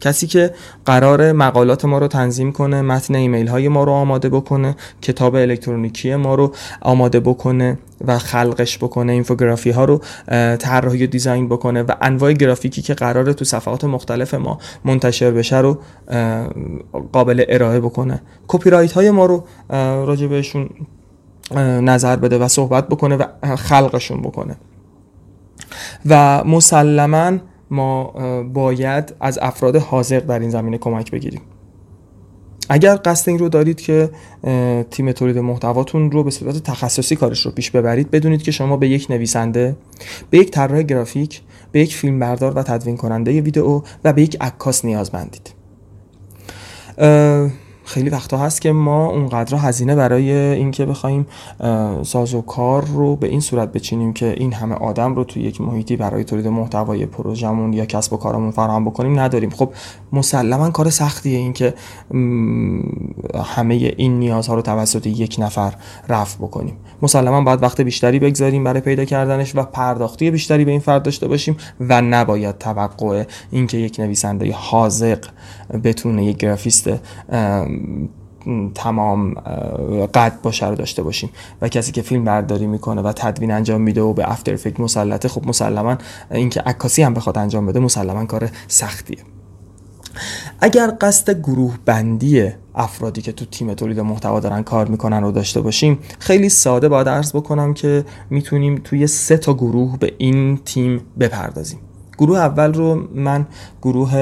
کسی 0.00 0.26
که 0.26 0.54
قراره 0.86 1.32
مقالات 1.32 1.84
ما 1.84 1.98
رو 1.98 2.08
تنظیم 2.08 2.52
کنه 2.52 2.82
متن 2.82 3.14
ایمیل 3.14 3.48
های 3.48 3.68
ما 3.68 3.84
رو 3.84 3.92
آماده 3.92 4.28
بکنه 4.28 4.76
کتاب 5.02 5.34
الکترونیکی 5.34 6.16
ما 6.16 6.34
رو 6.34 6.54
آماده 6.80 7.20
بکنه 7.20 7.78
و 8.06 8.18
خلقش 8.18 8.78
بکنه 8.78 9.12
اینفوگرافی 9.12 9.70
ها 9.70 9.84
رو 9.84 10.00
طراحی 10.56 11.04
و 11.04 11.06
design 11.06 11.48
بکنه 11.48 11.82
و 11.82 11.92
انواع 12.00 12.32
گرافیکی 12.32 12.82
که 12.82 12.94
قراره 12.94 13.34
تو 13.34 13.44
صفحات 13.44 13.84
مختلف 13.84 14.34
ما 14.34 14.58
منتشر 14.84 15.30
بشه 15.30 15.58
رو 15.58 15.78
قابل 17.12 17.44
ارائه 17.48 17.80
بکنه. 17.80 18.22
copywrite 18.48 18.92
های 18.92 19.10
ما 19.10 19.26
رو 19.26 19.44
راجع 20.06 20.26
بهشون 20.26 20.70
نظر 21.56 22.16
بده 22.16 22.38
و 22.38 22.48
صحبت 22.48 22.88
بکنه 22.88 23.16
و 23.16 23.56
خلقشون 23.56 24.22
بکنه. 24.22 24.56
و 26.06 26.44
مسلما 26.44 27.38
ما 27.70 28.04
باید 28.42 29.14
از 29.20 29.38
افراد 29.42 29.76
حاضق 29.76 30.20
در 30.20 30.38
این 30.38 30.50
زمینه 30.50 30.78
کمک 30.78 31.10
بگیریم. 31.10 31.40
اگر 32.68 32.98
قصد 33.04 33.28
این 33.28 33.38
رو 33.38 33.48
دارید 33.48 33.80
که 33.80 34.10
تیم 34.90 35.12
تولید 35.12 35.38
محتواتون 35.38 36.10
رو 36.10 36.24
به 36.24 36.30
صورت 36.30 36.62
تخصصی 36.62 37.16
کارش 37.16 37.46
رو 37.46 37.52
پیش 37.52 37.70
ببرید 37.70 38.10
بدونید 38.10 38.42
که 38.42 38.50
شما 38.50 38.76
به 38.76 38.88
یک 38.88 39.06
نویسنده 39.10 39.76
به 40.30 40.38
یک 40.38 40.50
طراح 40.50 40.82
گرافیک 40.82 41.40
به 41.72 41.80
یک 41.80 41.94
فیلمبردار 41.94 42.52
و 42.52 42.62
تدوین 42.62 42.96
کننده 42.96 43.40
ویدئو 43.40 43.82
و 44.04 44.12
به 44.12 44.22
یک 44.22 44.36
عکاس 44.40 44.84
نیازمندید. 44.84 45.50
خیلی 47.88 48.10
وقتا 48.10 48.38
هست 48.38 48.60
که 48.60 48.72
ما 48.72 49.06
اونقدر 49.06 49.56
هزینه 49.56 49.94
برای 49.94 50.32
اینکه 50.32 50.86
بخوایم 50.86 51.26
ساز 52.02 52.34
و 52.34 52.42
کار 52.42 52.84
رو 52.84 53.16
به 53.16 53.28
این 53.28 53.40
صورت 53.40 53.72
بچینیم 53.72 54.12
که 54.12 54.34
این 54.36 54.52
همه 54.52 54.74
آدم 54.74 55.14
رو 55.14 55.24
توی 55.24 55.42
یک 55.42 55.60
محیطی 55.60 55.96
برای 55.96 56.24
تولید 56.24 56.46
محتوای 56.46 57.06
پروژمون 57.06 57.72
یا 57.72 57.86
کسب 57.86 58.12
و 58.12 58.16
کارمون 58.16 58.50
فراهم 58.50 58.84
بکنیم 58.84 59.20
نداریم. 59.20 59.50
خب 59.50 59.72
مسلما 60.12 60.70
کار 60.70 60.90
سختیه 60.90 61.38
اینکه 61.38 61.74
همه 63.44 63.74
این 63.74 64.18
نیازها 64.18 64.54
رو 64.54 64.62
توسط 64.62 65.06
یک 65.06 65.36
نفر 65.38 65.74
رفع 66.08 66.38
بکنیم. 66.38 66.76
مسلما 67.02 67.40
باید 67.40 67.62
وقت 67.62 67.80
بیشتری 67.80 68.18
بگذاریم 68.18 68.64
برای 68.64 68.80
پیدا 68.80 69.04
کردنش 69.04 69.56
و 69.56 69.62
پرداختی 69.62 70.30
بیشتری 70.30 70.64
به 70.64 70.70
این 70.70 70.80
فرد 70.80 71.02
داشته 71.02 71.28
باشیم 71.28 71.56
و 71.80 72.00
نباید 72.00 72.58
توقع 72.58 73.24
اینکه 73.50 73.78
یک 73.78 74.00
نویسنده 74.00 74.52
حاضق 74.52 75.18
بتونه 75.84 76.24
یک 76.24 76.36
گرافیست 76.36 76.90
تمام 78.74 79.34
قد 80.14 80.42
باشه 80.42 80.68
رو 80.68 80.74
داشته 80.74 81.02
باشیم. 81.02 81.30
و 81.62 81.68
کسی 81.68 81.92
که 81.92 82.02
فیلم 82.02 82.24
برداری 82.24 82.66
می‌کنه 82.66 83.02
و 83.02 83.12
تدوین 83.12 83.50
انجام 83.50 83.80
میده 83.80 84.00
و 84.00 84.12
به 84.12 84.30
افتر 84.30 84.54
افکت 84.54 84.80
مسلطه 84.80 85.28
خب 85.28 85.48
مسلما 85.48 85.96
اینکه 86.30 86.60
عکاسی 86.60 87.02
هم 87.02 87.14
بخواد 87.14 87.38
انجام 87.38 87.66
بده 87.66 87.80
مسلما 87.80 88.24
کار 88.24 88.50
سختیه. 88.68 89.18
اگر 90.60 90.92
قصد 91.00 91.40
گروه 91.40 91.78
بندی 91.84 92.48
افرادی 92.74 93.22
که 93.22 93.32
تو 93.32 93.44
تیم 93.44 93.74
تولید 93.74 94.00
محتوا 94.00 94.40
دارن 94.40 94.62
کار 94.62 94.88
می‌کنن 94.88 95.22
رو 95.22 95.32
داشته 95.32 95.60
باشیم 95.60 95.98
خیلی 96.18 96.48
ساده 96.48 96.88
باید 96.88 97.08
عرض 97.08 97.36
بکنم 97.36 97.74
که 97.74 98.04
می‌تونیم 98.30 98.80
توی 98.84 99.06
سه 99.06 99.36
تا 99.36 99.54
گروه 99.54 99.98
به 99.98 100.14
این 100.18 100.56
تیم 100.64 101.00
بپردازیم. 101.20 101.78
گروه 102.18 102.38
اول 102.38 102.74
رو 102.74 103.08
من 103.14 103.46
گروه 103.82 104.12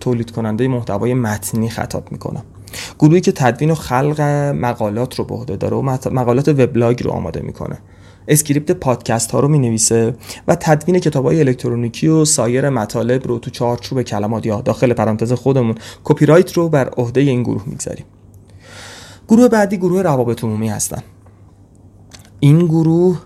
تولید 0.00 0.30
کننده 0.30 0.68
محتوای 0.68 1.14
متنی 1.14 1.68
خطاب 1.68 2.12
می‌کنم. 2.12 2.42
گروهی 2.98 3.20
که 3.20 3.32
تدوین 3.32 3.70
و 3.70 3.74
خلق 3.74 4.20
مقالات 4.60 5.18
رو 5.18 5.24
به 5.24 5.34
عهده 5.34 5.56
داره 5.56 5.76
و 5.76 5.82
مقالات 6.12 6.48
وبلاگ 6.48 7.02
رو 7.02 7.10
آماده 7.10 7.40
می‌کنه. 7.40 7.78
script 8.28 8.70
پادکست 8.70 9.30
ها 9.30 9.40
رو 9.40 9.48
می 9.48 9.58
نویسه 9.58 10.14
و 10.48 10.54
تدوین 10.54 10.98
کتاب 10.98 11.26
های 11.26 11.40
الکترونیکی 11.40 12.08
و 12.08 12.24
سایر 12.24 12.68
مطالب 12.68 13.28
رو 13.28 13.38
تو 13.38 13.50
چارچوب 13.50 14.02
کلمات 14.02 14.46
یا 14.46 14.60
داخل 14.60 14.92
پرانتز 14.92 15.32
خودمون 15.32 15.74
copywrite 16.04 16.52
رو 16.52 16.68
بر 16.68 16.88
عهده 16.88 17.20
این 17.20 17.42
گروه 17.42 17.62
می‌گذاریم. 17.66 18.04
گروه 19.28 19.48
بعدی 19.48 19.76
گروه 19.76 20.02
روابط 20.02 20.44
عمومی 20.44 20.68
هستن. 20.68 21.02
این 22.40 22.66
گروه 22.66 23.18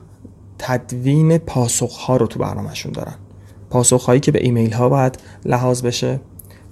تدوین 0.58 1.38
پاسخ 1.38 1.96
ها 1.96 2.16
رو 2.16 2.26
تو 2.26 2.38
برنامهشون 2.38 2.92
دارن. 2.92 3.14
پاسخ 3.70 4.04
هایی 4.04 4.20
که 4.20 4.32
به 4.32 4.44
ایمیل 4.44 4.72
ها 4.72 4.88
باید 4.88 5.18
لحاظ 5.44 5.82
بشه. 5.82 6.20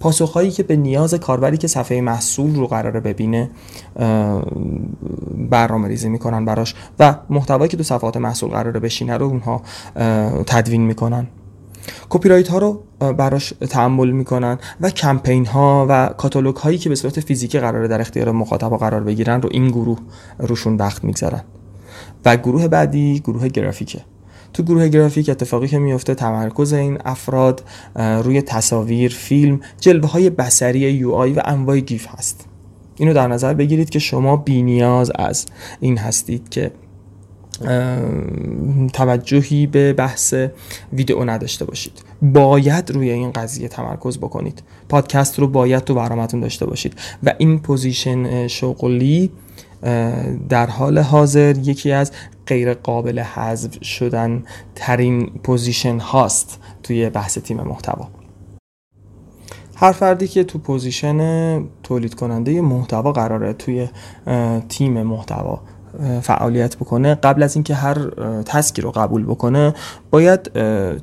پاسخهایی 0.01 0.51
که 0.51 0.63
به 0.63 0.77
نیاز 0.77 1.15
کاربری 1.15 1.57
که 1.57 1.69
صفحه 1.69 2.01
محصول 2.01 2.55
رو 2.55 2.67
قراره 2.67 3.01
ببینه 3.01 3.51
برنامه 5.51 5.89
ریزی 5.89 6.09
می‌کنن 6.09 6.45
براش 6.45 6.75
و 6.99 7.17
محتوایی 7.31 7.69
که 7.69 7.77
تو 7.77 7.83
صفحات 7.83 8.17
محصول 8.17 8.51
قراره 8.51 8.81
بشینه 8.81 9.17
رو 9.17 9.27
اونها 9.27 9.63
تدوین 10.47 10.81
می‌کنن. 10.81 11.27
copywrite 12.09 12.49
ها 12.49 12.59
رو 12.59 12.83
براش 12.99 13.55
تعمل 13.71 14.11
می‌کنن 14.11 14.59
و 14.81 14.91
کمپین 14.91 15.47
ها 15.47 15.87
و 15.89 16.09
کاتالوگ 16.09 16.57
هایی 16.57 16.79
که 16.79 16.89
به 16.89 16.95
صورت 16.95 17.21
فیزیکی 17.21 17.59
قراره 17.59 17.89
در 17.89 18.01
اختیار 18.01 18.31
مخاطب 18.31 18.77
قرار 18.77 19.01
بگیرن 19.01 19.43
رو 19.43 19.49
این 19.53 19.69
گروه 19.69 19.99
روشون 20.39 20.77
وقت 20.77 21.05
می‌گذارن. 21.05 21.43
و 22.25 22.37
گروه 22.37 22.69
بعدی 22.69 23.21
گروه 23.21 23.49
گرافیکه. 23.49 24.01
تو 24.53 24.63
گروه 24.63 24.89
گرافیک 24.89 25.29
اتفاقی 25.29 25.69
که 25.69 25.79
میفته 25.79 26.15
تمرکز 26.15 26.73
این 26.73 26.99
افراد 27.05 27.65
روی 27.97 28.43
تصاویر 28.43 29.13
فیلم 29.13 29.61
جلوه 29.81 30.11
های 30.11 30.31
بصری 30.31 30.79
UI 30.79 31.33
و 31.33 31.43
انواع 31.45 31.81
GIF 31.81 32.07
هست. 32.09 32.47
اینو 32.97 33.15
در 33.15 33.29
نظر 33.29 33.55
بگیرید 33.55 33.91
که 33.91 33.99
شما 33.99 34.37
بی 34.37 34.63
نیاز 34.63 35.13
از 35.15 35.47
این 35.81 35.99
هستید 35.99 36.49
که 36.49 36.71
توجهی 38.93 39.67
به 39.67 39.93
بحث 39.93 40.35
ویدئو 40.93 41.25
نداشته 41.25 41.65
باشید. 41.65 41.93
باید 42.23 42.91
روی 42.91 43.11
این 43.11 43.33
قضیه 43.33 43.69
تمرکز 43.69 44.19
بکنید. 44.19 44.63
پادکست 44.89 45.39
رو 45.39 45.49
باید 45.49 45.85
تو 45.85 45.95
برنامهتون 45.95 46.41
داشته 46.41 46.67
باشید. 46.67 46.95
و 47.23 47.35
این 47.39 47.59
position 47.59 48.49
شغلی 48.49 49.31
در 50.49 50.67
حال 50.67 50.99
حاضر 50.99 51.59
یکی 51.59 51.93
از 51.93 52.13
غیر 52.47 52.75
قابل 52.75 53.19
حذف 53.19 53.85
شدن 53.85 54.43
ترین 54.75 55.27
position 55.27 55.99
هاست 55.99 56.61
توی 56.83 57.11
بحث 57.11 57.39
تیم 57.39 57.61
محتوا. 57.61 58.09
هر 59.77 59.93
فردی 59.93 60.29
که 60.29 60.45
تو 60.45 60.59
position 60.59 61.65
تولید 61.83 62.15
کننده 62.15 62.61
محتوا 62.61 63.13
قراره 63.13 63.53
توی 63.53 63.89
تیم 64.69 65.03
محتوا 65.03 65.61
فعالیت 66.23 66.77
بکنه 66.77 67.15
قبل 67.15 67.43
از 67.43 67.57
اینکه 67.57 67.75
هر 67.75 68.11
task 68.43 68.75
ی 68.75 68.83
رو 68.83 68.91
قبول 68.91 69.25
بکنه 69.25 69.75
باید 70.11 70.51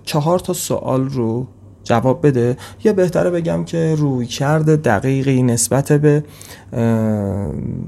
چهار 0.04 0.40
تا 0.40 0.54
سوال 0.54 1.10
رو 1.10 1.48
جواب 1.84 2.28
بده. 2.28 2.58
یا 2.84 2.94
بهتره 2.94 3.30
بگم 3.30 3.64
که 3.64 3.96
روی 3.96 4.26
کرده 4.26 4.76
دقیقی 4.76 5.44
نسبت 5.44 5.92
به 5.92 6.24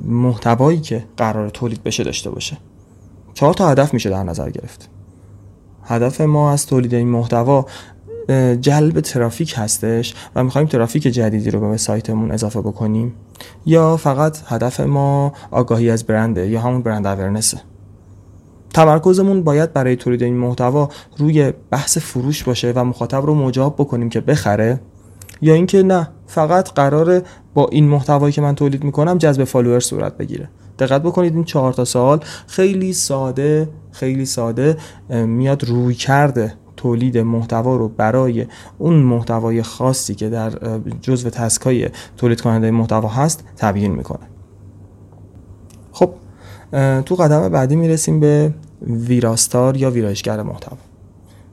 محتوایی 0.05 0.79
که 0.79 1.03
قرار 1.17 1.49
تولید 1.49 1.83
بشه 1.83 2.03
داشته 2.03 2.29
باشه. 2.29 2.57
چهار 3.33 3.53
تا 3.53 3.69
هدف 3.69 3.93
میشه 3.93 4.09
در 4.09 4.23
نظر 4.23 4.49
گرفت. 4.49 4.89
هدف 5.83 6.21
ما 6.21 6.51
از 6.51 6.65
تولید 6.65 6.93
این 6.93 7.07
محتوا 7.07 7.65
جلب 8.61 8.99
ترافیک 8.99 9.53
هستش 9.57 10.15
و 10.35 10.43
می‌خوایم 10.43 10.67
ترافیک 10.67 11.03
جدیدی 11.03 11.51
رو 11.51 11.69
به 11.69 11.77
سایتمون 11.77 12.31
اضافه 12.31 12.61
بکنیم. 12.61 13.13
یا 13.65 13.97
فقط 13.97 14.37
هدف 14.47 14.79
ما 14.79 15.33
آگاهی 15.51 15.89
از 15.89 16.03
برنده 16.03 16.47
یا 16.49 16.61
همون 16.61 16.81
برند 16.81 17.07
اورنسه 17.07 17.57
تمرکزمون 18.75 19.43
باید 19.43 19.73
برای 19.73 19.95
تولید 19.95 20.23
این 20.23 20.37
محتوا 20.37 20.89
روی 21.17 21.53
بحث 21.71 21.97
فروش 21.97 22.43
باشه 22.43 22.73
و 22.75 22.83
مخاطب 22.83 23.25
رو 23.25 23.35
مجاب 23.35 23.75
بکنیم 23.75 24.09
که 24.09 24.21
بخره. 24.21 24.79
یا 25.41 25.53
اینکه 25.53 25.83
نه 25.83 26.09
فقط 26.27 26.71
قراره 26.71 27.23
با 27.53 27.67
این 27.71 27.87
محتوایی 27.87 28.33
که 28.33 28.41
من 28.41 28.55
تولید 28.55 28.83
می‌کنم 28.83 29.17
جذب 29.17 29.43
فالوور 29.43 29.79
صورت 29.79 30.17
بگیره. 30.17 30.49
دقت 30.79 31.01
بکنید 31.01 31.33
این 31.33 31.43
چهار 31.43 31.73
تا 31.73 31.85
سوال 31.85 32.19
خیلی 32.47 32.93
ساده 32.93 33.69
خیلی 33.91 34.25
ساده 34.25 34.77
میاد 35.09 35.63
روی 35.63 35.93
کرده 35.93 36.53
تولید 36.77 37.17
محتوا 37.17 37.75
رو 37.75 37.87
برای 37.87 38.45
اون 38.77 38.93
محتوای 38.93 39.63
خاصی 39.63 40.15
که 40.15 40.29
در 40.29 40.51
جزو 41.01 41.29
تسکای 41.29 41.89
تولید 42.17 42.41
کننده 42.41 42.71
محتوا 42.71 43.09
هست 43.09 43.43
تبیین 43.57 43.91
می‌کنه. 43.91 44.27
خب 45.91 46.11
تو 47.05 47.15
قدم 47.15 47.49
بعدی 47.49 47.75
می‌رسیم 47.75 48.19
به 48.19 48.53
ویراستار 48.85 49.77
یا 49.77 49.91
ویرایشگر 49.91 50.41
محتوا. 50.41 50.77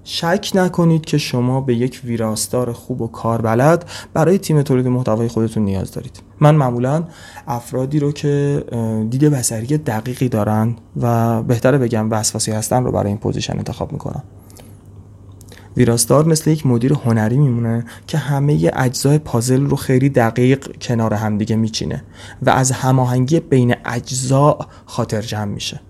شک 0.04 0.50
نکنید 0.54 1.04
که 1.04 1.18
شما 1.18 1.60
به 1.60 1.74
یک 1.74 2.00
ویراستار 2.04 2.72
خوب 2.72 3.02
و 3.02 3.06
کاربلد 3.06 3.90
برای 4.14 4.38
تیم 4.38 4.62
تولید 4.62 4.86
محتوای 4.86 5.28
خودتون 5.28 5.64
نیاز 5.64 5.92
دارید. 5.92 6.22
من 6.40 6.54
معمولا 6.54 7.04
افرادی 7.46 7.98
رو 7.98 8.12
که 8.12 8.64
دیده 9.10 9.30
بصری 9.30 9.78
دقیقی 9.78 10.28
دارن 10.28 10.76
و 11.00 11.42
بهتره 11.42 11.78
بگم 11.78 12.10
وسواسی 12.10 12.52
هستن 12.52 12.84
رو 12.84 12.92
برای 12.92 13.08
این 13.08 13.18
position 13.18 13.56
انتخاب 13.56 13.92
می‌کنم. 13.92 14.22
ویراستار 15.76 16.24
مثل 16.24 16.50
یک 16.50 16.66
مدیر 16.66 16.92
هنری 16.92 17.38
میمونه 17.38 17.84
که 18.06 18.18
همه 18.18 18.70
اجزای 18.76 19.18
پازل 19.18 19.66
رو 19.66 19.76
خیلی 19.76 20.08
دقیق 20.08 20.76
کنار 20.80 21.14
همدیگه 21.14 21.56
میچینه 21.56 22.04
و 22.42 22.50
از 22.50 22.72
هماهنگی 22.72 23.40
بین 23.40 23.74
اجزا 23.84 24.58
خاطر 24.86 25.22
جمع 25.22 25.44
میشه. 25.44 25.80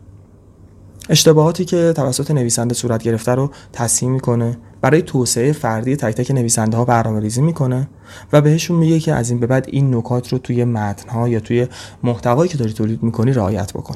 اشتباهاتی 1.09 1.65
که 1.65 1.93
توسط 1.97 2.31
نویسنده 2.31 2.75
صورت 2.75 3.03
گرفته 3.03 3.35
رو 3.35 3.51
تصحیح 3.73 4.11
می‌کنه 4.11 4.59
برای 4.81 5.03
توسعه 5.03 5.53
فردی 5.53 5.97
تک 5.97 6.15
تک 6.15 6.31
نویسنده 6.31 6.77
ها 6.77 6.85
برنامه 6.85 7.21
ریزی 7.21 7.43
می‌کنه 7.43 7.89
و 8.33 8.41
بهشون 8.41 8.77
میگه 8.77 9.01
که 9.01 9.15
از 9.15 9.31
این 9.31 9.41
به 9.41 9.47
بعد 9.47 9.67
این 9.69 9.95
نکات 9.95 10.29
رو 10.29 10.39
توی 10.39 10.65
متن 10.65 11.09
ها 11.09 11.29
یا 11.29 11.41
توی 11.41 11.67
محتوایی 12.03 12.51
که 12.51 12.59
داری 12.59 12.73
تولید 12.73 13.03
می‌کنی 13.03 13.33
رعایت 13.33 13.73
بکن. 13.73 13.95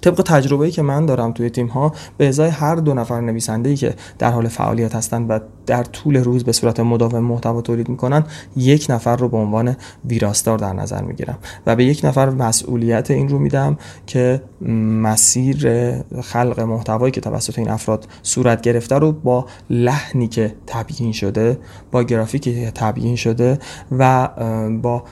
طبق 0.00 0.22
تجربه‌ای 0.22 0.70
که 0.70 0.82
من 0.82 1.06
دارم 1.06 1.32
توی 1.32 1.50
تیم 1.50 1.66
ها 1.66 1.92
به 2.18 2.28
ازای 2.28 2.48
هر 2.48 2.74
دو 2.74 2.94
نفر 2.94 3.20
نویسنده 3.20 3.76
که 3.76 3.94
در 4.18 4.30
حال 4.30 4.48
فعالیت 4.48 4.94
هستند 4.94 5.30
و 5.30 5.40
در 5.66 5.84
طول 5.84 6.16
روز 6.16 6.44
به 6.44 6.52
صورت 6.52 6.80
مداوم 6.80 7.18
محتوا 7.18 7.60
تولید 7.60 7.88
می‌کنن 7.88 8.24
یک 8.56 8.86
نفر 8.88 9.16
رو 9.16 9.28
به 9.28 9.36
عنوان 9.36 9.76
ویراستار 10.04 10.58
در 10.58 10.72
نظر 10.72 11.02
می‌گیرم 11.02 11.38
و 11.66 11.76
به 11.76 11.84
یک 11.84 12.00
نفر 12.04 12.30
مسئولیت 12.30 13.10
این 13.10 13.28
رو 13.28 13.38
میدم 13.38 13.76
که 14.06 14.42
مسیر 15.02 15.92
خلق 16.22 16.60
محتوایی 16.60 17.10
که 17.10 17.20
توسط 17.20 17.58
این 17.58 17.70
افراد 17.70 18.06
صورت 18.22 18.60
گرفته 18.60 18.94
رو 18.94 19.12
با 19.12 19.46
لحنی 19.70 20.28
که 20.28 20.54
تبیین 20.66 21.12
شده 21.12 21.58
با 21.92 22.02
گرافیکی 22.02 22.54
که 22.54 22.70
تبیین 22.70 23.16
شده 23.16 23.58
و 23.98 24.28
با 24.82 25.04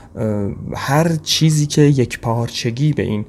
هر 0.74 1.16
چیزی 1.22 1.66
که 1.66 1.82
یک 1.82 2.20
پارچگی 2.20 2.92
به 2.92 3.02
این 3.02 3.24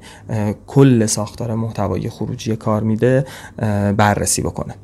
کل 0.66 1.06
ساختار 1.06 1.54
محتوایی 1.54 2.08
خروجی 2.08 2.56
کار 2.56 2.82
میده 2.82 3.26
بررسی 3.96 4.42
بکنه. 4.42 4.74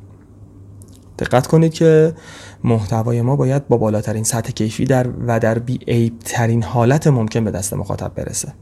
دقت 1.19 1.47
کنید 1.47 1.73
که 1.73 2.13
محتوای 2.63 3.21
ما 3.21 3.35
باید 3.35 3.67
با 3.67 3.77
بالاترین 3.77 4.23
سطح 4.23 4.51
کیفی 4.51 4.85
در 4.85 5.07
و 5.27 5.39
در 5.39 5.59
بی 5.59 6.11
ترین 6.25 6.63
حالت 6.63 7.07
ممکن 7.07 7.43
به 7.43 7.51
دست 7.51 7.73
مخاطب 7.73 8.11
برسه. 8.15 8.53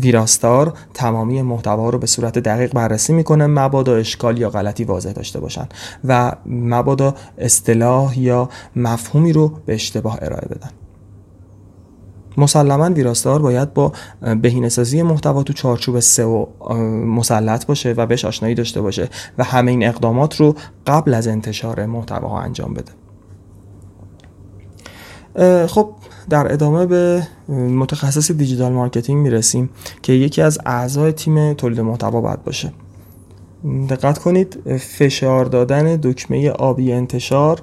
ویراستار 0.00 0.74
تمامی 0.94 1.42
محتوا 1.42 1.90
رو 1.90 1.98
به 1.98 2.06
صورت 2.06 2.38
دقیق 2.38 2.72
بررسی 2.72 3.12
می‌کنه 3.12 3.46
مبادا 3.46 3.96
اشکال 3.96 4.38
یا 4.38 4.50
غلطی 4.50 4.84
واضح 4.84 5.12
داشته 5.12 5.40
باشن 5.40 5.68
و 6.04 6.32
مبادا 6.46 7.14
اصطلاح 7.38 8.18
یا 8.18 8.48
مفهومی 8.76 9.32
رو 9.32 9.48
به 9.66 9.74
اشتباه 9.74 10.18
ارائه 10.22 10.48
بدن. 10.48 10.70
مسلما 12.36 12.90
ویراستار 12.90 13.42
باید 13.42 13.74
با 13.74 13.92
بهینه‌سازی 14.42 15.02
محتوا 15.02 15.42
تو 15.42 15.52
چارچوب 15.52 16.00
سئو 16.00 16.46
مسلط 17.06 17.66
باشه 17.66 17.92
و 17.92 18.06
بهش 18.06 18.24
آشنایی 18.24 18.54
داشته 18.54 18.80
باشه 18.80 19.08
و 19.38 19.44
همه 19.44 19.70
این 19.70 19.86
اقدامات 19.86 20.36
رو 20.36 20.54
قبل 20.86 21.14
از 21.14 21.28
انتشار 21.28 21.86
محتواها 21.86 22.40
انجام 22.40 22.74
بده. 22.74 22.92
خب 25.66 25.90
در 26.30 26.52
ادامه 26.52 26.86
به 26.86 27.26
متخصص 27.48 28.30
digital 28.30 28.72
marketing 28.72 29.22
می‌رسیم 29.22 29.70
که 30.02 30.12
یکی 30.12 30.42
از 30.42 30.58
اعضای 30.66 31.12
تیم 31.12 31.52
تولید 31.52 31.80
محتوا 31.80 32.20
باید 32.20 32.44
باشه. 32.44 32.72
دقت 33.88 34.18
کنید 34.18 34.76
فشار 34.78 35.44
دادن 35.44 35.96
دکمه 35.96 36.50
آبی 36.50 36.92
انتشار 36.92 37.62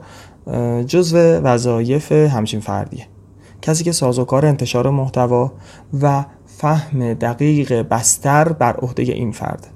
جزو 0.87 1.17
وظایف 1.17 2.11
همچین 2.11 2.59
فردیه. 2.59 3.07
کسی 3.61 3.83
که 3.83 3.91
سازوکار 3.91 4.45
انتشار 4.45 4.89
محتوا 4.89 5.51
و 6.01 6.25
فهم 6.45 7.13
دقیق 7.13 7.73
بستر 7.73 8.53
بر 8.53 8.75
عهده 8.75 9.03
این 9.03 9.31
فرد. 9.31 9.67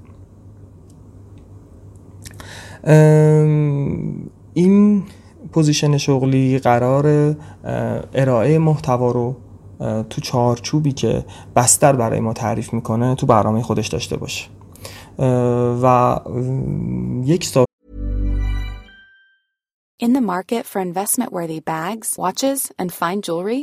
این 4.54 5.02
پوزیشن 5.52 5.96
شغلی 5.96 6.58
قرار 6.58 7.36
ارائه 8.14 8.58
محتوا 8.58 9.10
رو 9.10 9.36
تو 10.10 10.20
چارچوبی 10.20 10.92
که 10.92 11.24
بستر 11.56 11.92
برای 11.92 12.20
ما 12.20 12.32
تعریف 12.32 12.72
می‌کنه 12.72 13.14
تو 13.14 13.26
برنامه 13.26 13.62
خودش 13.62 13.86
داشته 13.88 14.16
باشه. 14.16 14.48
و 15.82 16.16
یک 17.24 17.48
In 20.02 20.12
the 20.12 20.20
market 20.20 20.64
for 20.66 20.80
investment 20.80 21.30
worthy 21.32 21.60
bags, 21.60 22.08
watches, 22.18 22.60
and 22.80 22.88
fine 23.00 23.20
jewelry, 23.26 23.62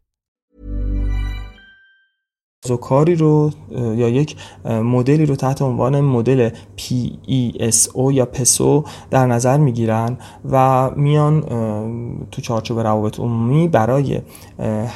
کاری 2.69 3.15
رو 3.15 3.51
یا 3.75 4.09
یک 4.09 4.35
مدلی 4.65 5.25
رو 5.25 5.35
تحت 5.35 5.61
عنوان 5.61 6.01
مدل 6.01 6.49
PESO 6.77 8.11
یا 8.11 8.27
PESO 8.33 8.89
در 9.11 9.25
نظر 9.25 9.57
می‌گیرن 9.57 10.17
و 10.51 10.89
میان 10.95 11.41
تو 12.31 12.41
چارچوب 12.41 12.79
روابط 12.79 13.19
عمومی 13.19 13.67
برای 13.67 14.21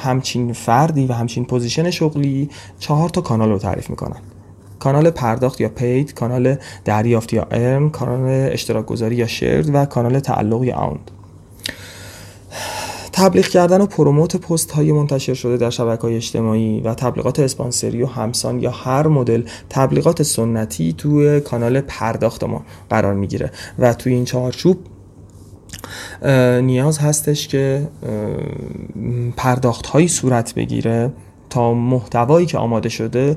همچین 0.02 0.52
فردی 0.52 1.06
و 1.06 1.12
همچین 1.12 1.44
پوزیشن 1.44 1.90
شغلی 1.90 2.50
چهار 2.78 3.08
تا 3.08 3.20
کانال 3.20 3.50
رو 3.50 3.58
تعریف 3.58 3.90
می‌کنن. 3.90 4.20
کانال 4.78 5.10
پرداخت 5.10 5.60
یا 5.60 5.68
paid، 5.68 6.14
کانال 6.14 6.56
دریافت 6.84 7.32
یا 7.32 7.46
ارم، 7.50 7.90
کانال 7.90 8.28
اشتراک 8.52 8.86
گذاری 8.86 9.16
یا 9.16 9.26
shared 9.26 9.74
و 9.74 9.84
کانال 9.84 10.20
تعلق 10.20 10.64
یا 10.64 10.76
owned 10.76 11.10
تبلیغ 13.16 13.46
کردن 13.46 13.80
و 13.80 13.86
پروموت 13.86 14.36
پست 14.36 14.70
های 14.70 14.92
منتشر 14.92 15.34
شده 15.34 15.56
در 15.56 15.70
شبکه 15.70 16.02
های 16.02 16.16
اجتماعی 16.16 16.80
و 16.80 16.94
تبلیغات 16.94 17.40
اسپانسری 17.40 18.02
و 18.02 18.06
همسان 18.06 18.60
یا 18.60 18.70
هر 18.70 19.06
مدل 19.06 19.42
تبلیغات 19.70 20.22
سنتی 20.22 20.92
توی 20.92 21.40
کانال 21.40 21.80
پرداخت 21.80 22.44
ما 22.44 22.64
قرار 22.90 23.14
می‌گیره. 23.14 23.50
و 23.78 23.94
توی 23.94 24.14
این 24.14 24.24
چارچوب 24.24 24.78
نیاز 26.60 26.98
هستش 26.98 27.48
که 27.48 27.88
پرداخت 29.36 29.86
هایی 29.86 30.08
صورت 30.08 30.54
بگیره 30.54 31.12
تا 31.50 31.74
محتوایی 31.74 32.46
که 32.46 32.58
آماده 32.58 32.88
شده 32.88 33.36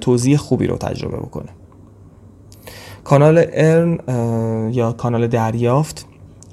توضیح 0.00 0.36
خوبی 0.36 0.66
رو 0.66 0.76
تجربه 0.76 1.16
بکنه. 1.16 1.48
کانال 3.04 3.46
ارن 3.52 3.98
یا 4.72 4.92
کانال 4.92 5.26
دریافت 5.26 6.06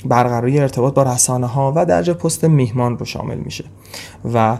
برقراری 0.05 0.59
ارتباط 0.59 0.93
با 0.93 1.03
رسانه 1.03 1.47
ها 1.47 1.73
و 1.75 1.85
درج 1.85 2.13
پست 2.13 2.43
میهمان 2.43 2.97
رو 2.97 3.05
شامل 3.05 3.37
میشه. 3.37 3.65
و 4.33 4.57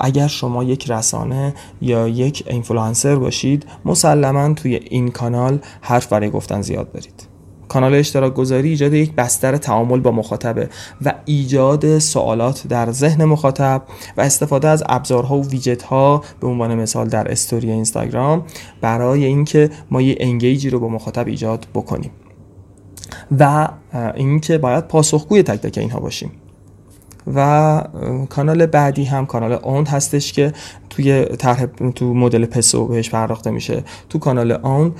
اگر 0.00 0.26
شما 0.26 0.64
یک 0.64 0.90
رسانه 0.90 1.54
یا 1.80 2.08
یک 2.08 2.44
اینفلوئنسر 2.46 3.16
باشید 3.16 3.66
مسلما 3.84 4.54
توی 4.54 4.74
این 4.74 5.08
کانال 5.08 5.58
حرف 5.80 6.06
برای 6.06 6.30
گفتن 6.30 6.62
زیاد 6.62 6.92
دارید. 6.92 7.36
کانال 7.68 7.94
اشتراک 7.94 8.34
گذاری 8.34 8.68
ایجاد 8.68 8.94
یک 8.94 9.12
بستر 9.12 9.56
تعامل 9.56 10.00
با 10.00 10.10
مخاطبه 10.10 10.68
و 11.04 11.14
ایجاد 11.24 11.98
سوالات 11.98 12.66
در 12.66 12.92
ذهن 12.92 13.24
مخاطب 13.24 13.82
و 14.16 14.20
استفاده 14.20 14.68
از 14.68 14.84
ابزارها 14.88 15.38
و 15.38 15.46
ویجت 15.46 15.82
ها 15.82 16.22
به 16.40 16.46
عنوان 16.46 16.74
مثال 16.74 17.08
در 17.08 17.32
استوری 17.32 17.70
اینستاگرام 17.70 18.44
برای 18.80 19.24
اینکه 19.24 19.70
ما 19.90 20.02
یه 20.02 20.16
انگیجی 20.20 20.70
رو 20.70 20.80
با 20.80 20.88
مخاطب 20.88 21.26
ایجاد 21.26 21.66
بکنیم. 21.74 22.10
و 23.38 23.68
اینکه 24.14 24.58
باید 24.58 24.88
پاسخگوی 24.88 25.42
تک 25.42 25.60
تک 25.60 25.78
اینها 25.78 26.00
باشیم. 26.00 26.30
و 27.34 27.82
کانال 28.28 28.66
بعدی 28.66 29.04
هم 29.04 29.26
کانال 29.26 29.52
اوند 29.52 29.88
هستش 29.88 30.32
که 30.32 30.52
توی 30.90 31.24
طرح 31.24 31.66
تو 31.94 32.14
مدل 32.14 32.46
پسو 32.46 32.86
بهش 32.86 33.10
پرداخته 33.10 33.50
میشه. 33.50 33.84
تو 34.08 34.18
کانال 34.18 34.52
آن 34.52 34.94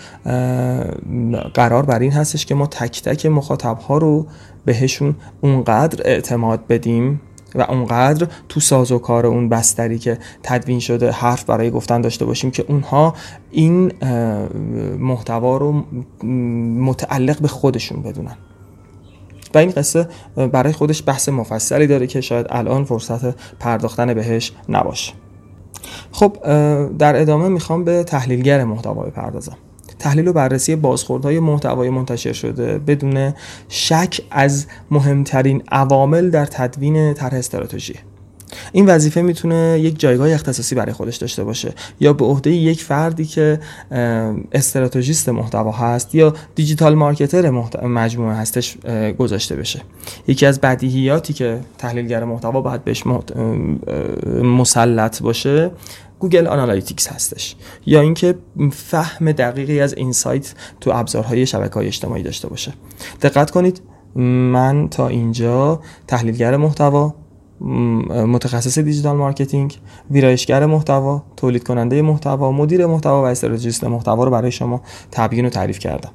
قرار 1.55 1.87
بر 1.87 1.99
این 1.99 2.13
هستش 2.13 2.47
که 2.47 2.55
ما 2.55 2.67
تک 2.67 3.03
تک 3.03 3.27
مخاطب 3.27 3.79
ها 3.79 3.99
رو 3.99 4.27
بهشون 4.65 5.15
اونقدر 5.41 6.03
اعتماد 6.05 6.67
بدیم 6.69 7.21
و 7.57 7.63
اونقدر 7.63 8.27
تو 8.49 8.61
ساز 8.61 8.93
و 8.93 8.99
کار 8.99 9.27
اون 9.27 9.49
بستری 9.49 9.99
که 9.99 10.19
تدوین 10.43 10.81
شده 10.81 11.11
حرف 11.11 11.45
برای 11.45 11.71
گفتن 11.71 12.01
داشته 12.01 12.25
باشیم 12.25 12.51
که 12.51 12.65
اونها 12.69 13.15
این 13.51 13.93
محتوا 14.99 15.57
رو 15.57 15.73
متعلق 16.81 17.41
به 17.41 17.49
خودشون 17.49 18.03
بدونن. 18.03 18.37
و 19.55 19.59
این 19.59 19.71
قصه 19.71 20.09
برای 20.53 20.73
خودش 20.73 21.03
بحث 21.07 21.29
مفصلی 21.29 21.87
داره 21.87 22.07
که 22.07 22.21
شاید 22.21 22.47
الان 22.51 22.85
فرصت 22.85 23.35
پرداختن 23.59 24.15
بهش 24.15 24.53
نباشه. 24.69 25.13
خب 26.13 26.37
در 26.99 27.21
ادامه 27.21 27.49
می‌خوام 27.49 27.85
به 27.85 28.05
تحلیلگر 28.05 28.65
محتوا 28.65 29.03
بپردازم. 29.03 29.57
تحلیل 29.99 30.29
و 30.29 30.33
بررسی 30.33 30.77
بازخوردهای 30.77 31.41
محتوای 31.41 31.91
منتشر 31.91 32.33
شده 32.33 32.79
بدون 32.79 33.35
شک 33.69 34.21
از 34.31 34.67
مهمترین 34.91 35.63
عوامل 35.73 36.31
در 36.31 36.47
تدوین 36.47 37.15
طرح 37.15 37.35
استراتژی. 37.35 37.95
این 38.73 38.87
وظیفه 38.87 39.23
می‌تونه 39.23 39.79
یک 39.83 40.01
جایگاه 40.01 40.33
اختصاصی 40.33 40.75
برای 40.75 40.93
خودش 40.93 41.17
داشته 41.17 41.45
باشه 41.45 41.73
یا 42.01 42.13
به 42.13 42.25
عهده 42.25 42.51
یک 42.51 42.83
فردی 42.83 43.25
که 43.25 43.61
strategist 44.53 45.29
محتوا 45.29 45.73
هست 45.73 46.15
یا 46.15 46.35
digital 46.55 46.95
marketer 46.95 47.51
مجموعه 47.83 48.35
هستش 48.35 48.77
گذاشته 49.19 49.57
بشه. 49.57 49.81
یکی 50.29 50.47
از 50.47 50.61
بدیهیاتی 50.61 51.33
که 51.33 51.61
تحلیلگر 51.79 52.25
محتوا 52.25 52.61
باید 52.61 52.85
بهش 52.85 53.03
مسلط 54.43 55.23
باشه 55.23 55.71
Google 56.19 56.47
Analytics 56.47 57.09
هستش. 57.09 57.57
یا 57.87 58.01
اینکه 58.01 58.35
فهم 58.73 59.33
دقیقی 59.33 59.81
از 59.81 59.95
insight 59.95 60.55
تو 60.81 60.91
ابزارهای 60.95 61.47
شبکه 61.47 61.75
های 61.75 61.87
اجتماعی 61.87 62.23
داشته 62.23 62.49
باشه. 62.49 62.73
دقت 63.23 63.51
کنید 63.51 63.81
من 64.53 64.89
تا 64.89 65.09
اینجا 65.09 65.81
تحلیلگر 66.07 66.57
محتوا 66.57 67.15
متخصص 67.61 68.79
digital 68.79 69.17
marketing 69.17 69.79
ویرایشگر 70.11 70.67
محتوا 70.67 71.23
تولید 71.37 71.65
کننده 71.65 72.03
محتوا 72.03 72.53
مدیر 72.53 72.87
محتوا 72.87 73.23
و 73.23 73.27
strategist 73.27 73.85
محتوا 73.85 74.25
رو 74.25 74.31
برای 74.31 74.51
شما 74.51 74.83
تبیین 75.11 75.47
و 75.47 75.49
تعریف 75.49 75.79
کردم. 75.79 76.11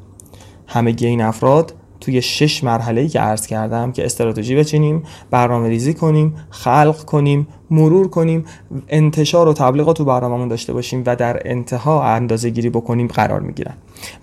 همه 0.68 0.96
این 1.00 1.22
افراد 1.22 1.74
توی 2.02 2.22
شش 2.22 2.64
مرحله 2.64 3.02
ای 3.02 3.08
که 3.08 3.20
عرض 3.20 3.48
کردم 3.48 3.92
که 3.92 4.06
استراتژی 4.06 4.56
بچینیم 4.56 5.04
برنامه 5.32 5.70
ریزی 5.70 5.94
کنیم 5.94 6.36
خلق 6.50 7.04
کنیم 7.04 7.48
مرور 7.72 8.08
کنیم 8.08 8.46
انتشار 8.90 9.48
و 9.48 9.54
تبلیغات 9.54 9.98
تو 9.98 10.06
برنامهمون 10.06 10.48
داشته 10.48 10.74
باشیم 10.74 11.04
و 11.06 11.16
در 11.16 11.42
انتها 11.46 12.04
اندازه 12.04 12.50
گیری 12.50 12.70
بکنیم 12.70 13.08
قرار 13.08 13.40
می‌گیرن. 13.40 13.74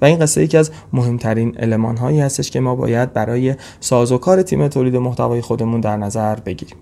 و 0.03 0.05
این 0.05 0.19
قصه 0.19 0.43
یکی 0.43 0.57
از 0.57 0.71
مهمترین 0.93 1.57
علمان 1.59 1.97
هایی 1.97 2.21
هستش 2.21 2.51
که 2.51 2.61
ما 2.61 2.75
باید 2.75 3.13
برای 3.13 3.55
سازوکار 3.81 4.43
تیم 4.43 4.69
تولید 4.69 4.97
محتوای 4.97 5.41
خودمون 5.41 5.81
در 5.81 5.97
نظر 5.97 6.35
بگیریم. 6.35 6.77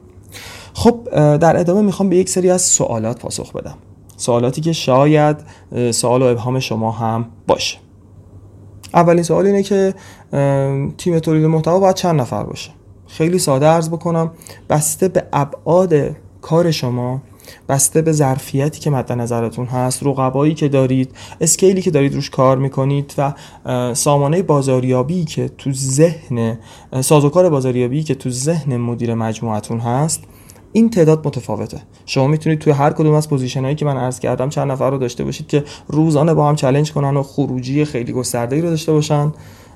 خب 0.74 1.08
در 1.36 1.60
ادامه 1.60 1.82
می‌خوام 1.82 2.08
به 2.08 2.16
یک 2.16 2.28
سری 2.28 2.50
از 2.50 2.62
سوالات 2.62 3.18
پاسخ 3.18 3.52
بدم. 3.52 3.74
سوالاتی 4.16 4.60
که 4.60 4.72
شاید 4.72 5.36
سوال 5.90 6.22
و 6.22 6.24
ابهام 6.24 6.58
شما 6.60 6.90
هم 6.90 7.26
باشه. 7.46 7.78
اولین 8.96 9.22
سوال 9.22 9.46
اینه 9.46 9.62
که 9.62 9.94
تیم 10.98 11.18
تولید 11.18 11.44
محتوا 11.44 11.78
باید 11.78 11.94
چند 11.94 12.20
نفر 12.20 12.42
باشه؟ 12.42 12.70
خیلی 13.06 13.38
ساده 13.38 13.66
عرض 13.66 13.88
بکنم 13.88 14.30
بسته 14.70 15.08
به 15.08 15.24
ابعاد 15.32 15.94
کار 16.40 16.70
شما 16.70 17.22
بسته 17.68 18.02
به 18.02 18.12
ظرفیتی 18.12 18.80
که 18.80 18.90
مد 18.90 19.12
نظرتون 19.12 19.66
هست 19.66 20.02
رقبایی 20.02 20.54
که 20.54 20.68
دارید 20.68 21.10
scale 21.40 21.75
ی 21.75 21.82
که 21.82 21.90
دارید 21.90 22.14
روش 22.14 22.30
کار 22.30 22.58
می‌کنید 22.58 23.14
و 23.18 23.34
سامانه 23.94 24.42
بازاریابی 24.42 25.24
که 25.24 25.50
تو 25.58 25.72
ذهن 25.72 26.58
سازوکار 27.00 27.48
بازاریابی 27.48 28.02
که 28.02 28.14
تو 28.14 28.30
ذهن 28.30 28.76
مدیر 28.76 29.14
مجموعتون 29.14 29.80
هست 29.80 30.24
این 30.76 30.90
تعداد 30.90 31.26
متفاوته. 31.26 31.82
شما 32.06 32.26
می‌تونید 32.26 32.58
توی 32.58 32.72
هر 32.72 32.90
کدوم 32.90 33.14
از 33.14 33.28
position 33.28 33.62
هایی 33.62 33.74
که 33.74 33.84
من 33.84 33.96
عرض 33.96 34.20
کردم 34.20 34.48
چند 34.48 34.72
نفر 34.72 34.90
رو 34.90 34.98
داشته 34.98 35.24
باشید 35.24 35.46
که 35.46 35.64
روزانه 35.88 36.34
با 36.34 36.48
هم 36.48 36.56
challenge 36.56 36.92
کنن 36.92 37.16
و 37.16 37.22
خروجی 37.22 37.84
خیلی 37.84 38.12
گسترده 38.12 38.56
ای 38.56 38.62
رو 38.62 38.70
داشته 38.70 38.92
باشن. 38.92 39.32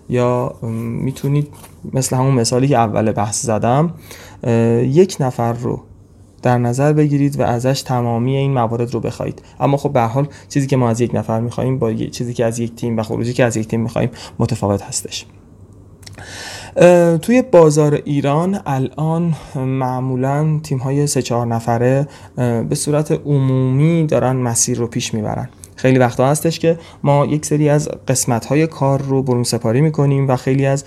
یا 0.08 0.54
می‌تونید 1.02 1.48
مثل 1.92 2.16
همون 2.16 2.34
مثالی 2.34 2.68
که 2.68 2.76
اول 2.76 3.12
بحث 3.12 3.42
زدم 3.42 3.94
یک 4.82 5.16
نفر 5.20 5.52
رو 5.52 5.80
در 6.42 6.58
نظر 6.58 6.92
بگیرید 6.92 7.40
و 7.40 7.42
ازش 7.42 7.82
تمامی 7.82 8.36
این 8.36 8.52
موارد 8.52 8.94
رو 8.94 9.00
بخواید. 9.00 9.42
اما 9.60 9.76
خب 9.76 9.92
به 9.92 9.97
هر 9.97 10.02
حال 10.02 10.28
چیزی 10.48 10.66
که 10.66 10.76
ما 10.76 10.88
از 10.88 11.00
یک 11.00 11.14
نفر 11.14 11.40
می‌خوایم 11.40 11.78
با 11.78 11.92
چیزی 11.92 12.34
که 12.34 12.44
از 12.44 12.58
یک 12.58 12.74
تیم 12.74 12.98
و 12.98 13.02
خروجی 13.02 13.32
که 13.32 13.44
از 13.44 13.56
یک 13.56 13.68
تیم 13.68 13.80
می‌خوایم 13.80 14.10
متفاوت 14.38 14.82
هستش. 14.82 15.26
توی 17.22 17.42
بازار 17.42 17.94
ایران 18.04 18.60
الان 18.66 19.34
معمولا 19.56 20.60
تیم 20.62 20.78
های 20.78 21.06
سه 21.06 21.22
چهار 21.22 21.46
نفره 21.46 22.08
به 22.36 22.74
صورت 22.74 23.12
عمومی 23.12 24.06
دارن 24.06 24.36
مسیر 24.36 24.78
رو 24.78 24.86
پیش 24.86 25.14
می‌برن. 25.14 25.48
خیلی 25.76 25.98
وقتا 25.98 26.26
هستش 26.26 26.58
که 26.58 26.78
ما 27.02 27.26
یک 27.26 27.46
سری 27.46 27.68
از 27.68 27.88
قسمت 28.08 28.46
های 28.46 28.66
کار 28.66 29.02
رو 29.02 29.22
برون 29.22 29.42
سپاری 29.42 29.80
می‌کنیم 29.80 30.28
و 30.28 30.36
خیلی 30.36 30.66
از 30.66 30.84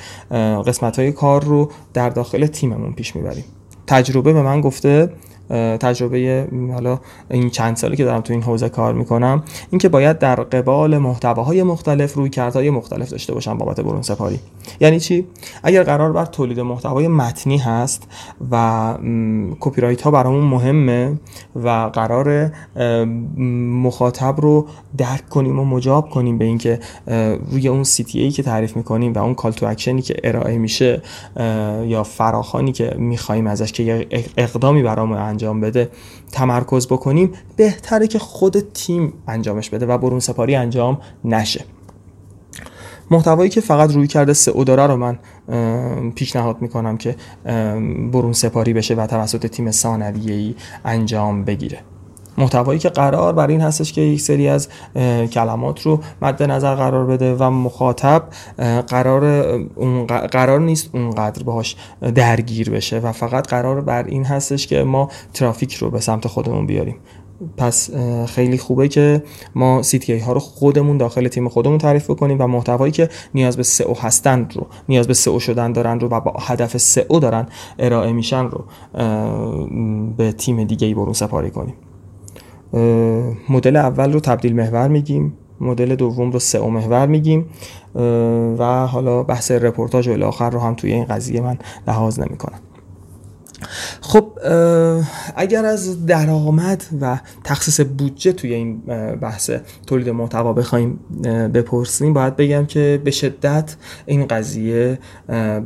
قسمت 0.65 0.99
های 0.99 1.11
کار 1.11 1.43
رو 1.43 1.71
در 1.93 2.09
داخل 2.09 2.45
تیممون 2.45 2.93
پیش 2.93 3.15
می‌بریم. 3.15 3.45
تجربه 3.87 4.33
به 4.33 4.41
من 4.41 4.61
گفته 4.61 5.09
تجربه 5.79 6.47
حالا 6.73 6.99
این 7.29 7.49
چند 7.49 7.75
سالی 7.75 7.95
که 7.95 8.03
دارم 8.03 8.21
تو 8.21 8.33
این 8.33 8.43
حوزه 8.43 8.69
کار 8.69 8.93
می‌کنم 8.93 9.43
اینکه 9.69 9.89
باید 9.89 10.19
در 10.19 10.35
قبال 10.35 10.97
محتواهای 10.97 11.63
مختلف 11.63 12.13
رویکردهای 12.13 12.69
مختلف 12.69 13.09
داشته 13.09 13.33
باشم 13.33 13.57
بابت 13.57 13.81
برون 13.81 14.01
سپاری. 14.01 14.39
یعنی 14.79 14.99
چی؟ 14.99 15.27
اگر 15.63 15.83
قرار 15.83 16.13
بر 16.13 16.25
تولید 16.25 16.59
محتوای 16.59 17.07
متنی 17.07 17.57
هست 17.57 18.07
و 18.51 18.97
copywrite 19.59 20.01
ها 20.01 20.11
برامون 20.11 20.43
مهمه 20.43 21.19
و 21.63 21.69
قرار 21.93 22.51
مخاطب 23.83 24.41
رو 24.41 24.67
درک 24.97 25.29
کنیم 25.29 25.59
و 25.59 25.65
مجاب 25.65 26.09
کنیم 26.09 26.37
به 26.37 26.45
اینکه 26.45 26.79
روی 27.51 27.67
اون 27.67 27.83
CTA 27.83 28.31
که 28.31 28.43
تعریف 28.43 28.77
می‌کنیم 28.77 29.13
و 29.13 29.19
اون 29.19 29.35
call 29.35 29.51
to 29.51 29.65
action 29.65 29.96
ی 29.96 30.01
که 30.01 30.15
ارائه 30.23 30.57
میشه 30.57 31.01
یا 31.85 32.03
فراخوانی 32.03 32.71
که 32.71 32.95
می‌خوایم 32.97 33.47
ازش 33.47 33.71
که 33.71 34.07
اقدامی 34.37 34.83
برامون 34.83 35.17
انجام 35.17 35.42
بده 35.51 35.89
تمرکز 36.31 36.87
بکنیم 36.87 37.33
بهتره 37.55 38.07
که 38.07 38.19
خود 38.19 38.59
تیم 38.73 39.13
انجامش 39.27 39.69
بده 39.69 39.85
و 39.85 39.97
برون 39.97 40.19
سپاری 40.19 40.55
انجام 40.55 40.97
نشه. 41.25 41.65
محتوایی 43.11 43.49
که 43.49 43.61
فقط 43.61 43.91
روی 43.91 44.07
کرده 44.07 44.33
سئو 44.33 44.63
داره 44.63 44.87
رو 44.87 44.97
من 44.97 45.19
پیشنهاد 46.15 46.61
می‌کنم 46.61 46.97
که 46.97 47.15
برون 48.11 48.33
سپاری 48.33 48.73
بشه 48.73 48.95
و 48.95 49.07
توسط 49.07 49.45
تیم 49.47 49.71
ثانویه‌ای 49.71 50.55
انجام 50.85 51.43
بگیره. 51.43 51.79
محتوایی 52.37 52.79
که 52.79 52.89
قرار 52.89 53.33
بر 53.33 53.47
این 53.47 53.61
هستش 53.61 53.93
که 53.93 54.01
یک 54.01 54.21
سری 54.21 54.47
از 54.47 54.69
کلمات 55.31 55.81
رو 55.81 55.99
مد 56.21 56.43
نظر 56.43 56.75
قرار 56.75 57.05
بده 57.05 57.35
و 57.35 57.49
مخاطب 57.49 58.23
قرار 58.87 59.57
قرار 60.27 60.59
نیست 60.59 60.89
اونقدر 60.93 61.43
باهاش 61.43 61.75
درگیر 62.15 62.69
بشه 62.69 62.99
و 62.99 63.11
فقط 63.11 63.47
قرار 63.47 63.81
بر 63.81 64.03
این 64.03 64.25
هستش 64.25 64.67
که 64.67 64.83
ما 64.83 65.09
ترافیک 65.33 65.73
رو 65.73 65.89
به 65.89 65.99
سمت 65.99 66.27
خودمون 66.27 66.65
بیاریم. 66.65 66.95
پس 67.57 67.89
خیلی 68.27 68.57
خوبه 68.57 68.87
که 68.87 69.23
ما 69.55 69.81
سی 69.81 70.19
ها 70.19 70.33
رو 70.33 70.39
خودمون 70.39 70.97
داخل 70.97 71.27
تیم 71.27 71.49
خودمون 71.49 71.77
تعریف 71.77 72.09
بکنیم 72.09 72.37
و 72.41 72.47
محتوایی 72.47 72.91
که 72.91 73.09
نیاز 73.33 73.57
به 73.57 73.63
سئو 73.63 73.93
هستند 73.93 74.53
رو 74.55 74.67
نیاز 74.89 75.07
به 75.07 75.13
سئو 75.13 75.39
شدن 75.39 75.71
دارن 75.71 75.99
رو 75.99 76.07
و 76.07 76.19
با 76.19 76.33
هدف 76.39 76.77
سئو 76.77 77.19
دارن 77.19 77.47
ارائه 77.79 78.11
میشن 78.11 78.45
رو 78.45 78.65
به 80.17 80.31
تیم 80.31 80.63
دیگه 80.63 80.87
ای 80.87 80.93
برون 80.93 81.13
سپاری 81.13 81.51
کنیم. 81.51 81.73
مدل 83.49 83.75
اول 83.75 84.13
رو 84.13 84.19
تبدیل 84.19 84.55
محور 84.55 84.87
میگیم 84.87 85.33
مدل 85.61 85.95
دوم 85.95 86.31
رو 86.31 86.39
سئو 86.39 86.69
محور 86.69 87.05
میگیم 87.07 87.45
و 88.57 88.87
حالا 88.87 89.23
بحث 89.23 89.51
رپورتاج 89.51 90.07
و 90.07 90.23
آخر 90.23 90.49
رو 90.49 90.59
هم 90.59 90.75
توی 90.75 90.91
این 90.91 91.05
قضیه 91.05 91.41
من 91.41 91.57
لحاظ 91.87 92.19
نمی‌کنم. 92.19 92.59
خب 94.01 94.27
اگر 95.35 95.65
از 95.65 96.05
درآمد 96.05 96.83
و 97.01 97.19
تخصیص 97.43 97.79
بودجه 97.79 98.31
توی 98.31 98.53
این 98.53 98.81
بحث 99.21 99.51
تولید 99.87 100.09
محتوا 100.09 100.53
بخوایم 100.53 100.99
بپرسیم 101.53 102.13
باید 102.13 102.35
بگم 102.35 102.65
که 102.65 103.01
به 103.03 103.11
شدت 103.11 103.75
این 104.05 104.25
قضیه 104.27 104.99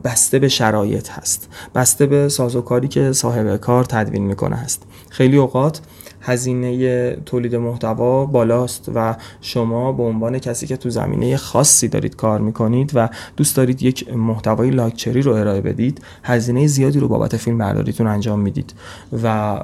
بسته 0.04 0.40
به 0.40 0.48
شرایط 0.48 1.10
هست. 1.10 1.50
بسته 1.76 2.06
به 2.06 2.30
سازوکاری 2.30 2.88
که 2.88 3.12
صاحب 3.12 3.56
کار 3.56 3.84
تدوین 3.84 4.24
می‌کنه 4.24 4.56
هست. 4.56 4.84
خیلی 5.10 5.38
اوقات 5.38 5.82
هزینه 6.28 7.16
تولید 7.16 7.56
محتوا 7.56 8.26
بالاست 8.26 8.92
و 8.96 9.16
شما 9.42 9.92
به 9.92 10.04
عنوان 10.04 10.40
کسی 10.40 10.68
که 10.68 10.78
تو 10.78 10.90
زمینه 10.90 11.38
خاصی 11.38 11.88
دارید 11.88 12.16
کار 12.16 12.42
می‌کنید 12.42 12.92
و 12.96 13.10
دوست 13.38 13.58
دارید 13.58 13.84
یک 13.84 14.14
محتوای 14.14 14.70
لاکچری 14.70 15.22
رو 15.22 15.34
ارائه 15.34 15.62
بدید 15.62 16.02
هزینه 16.24 16.68
زیادی 16.68 17.00
رو 17.00 17.08
بابت 17.08 17.38
فیلم 17.38 17.58
برداریتون 17.58 18.08
انجام 18.08 18.40
می‌دید 18.40 18.74
و 19.24 19.60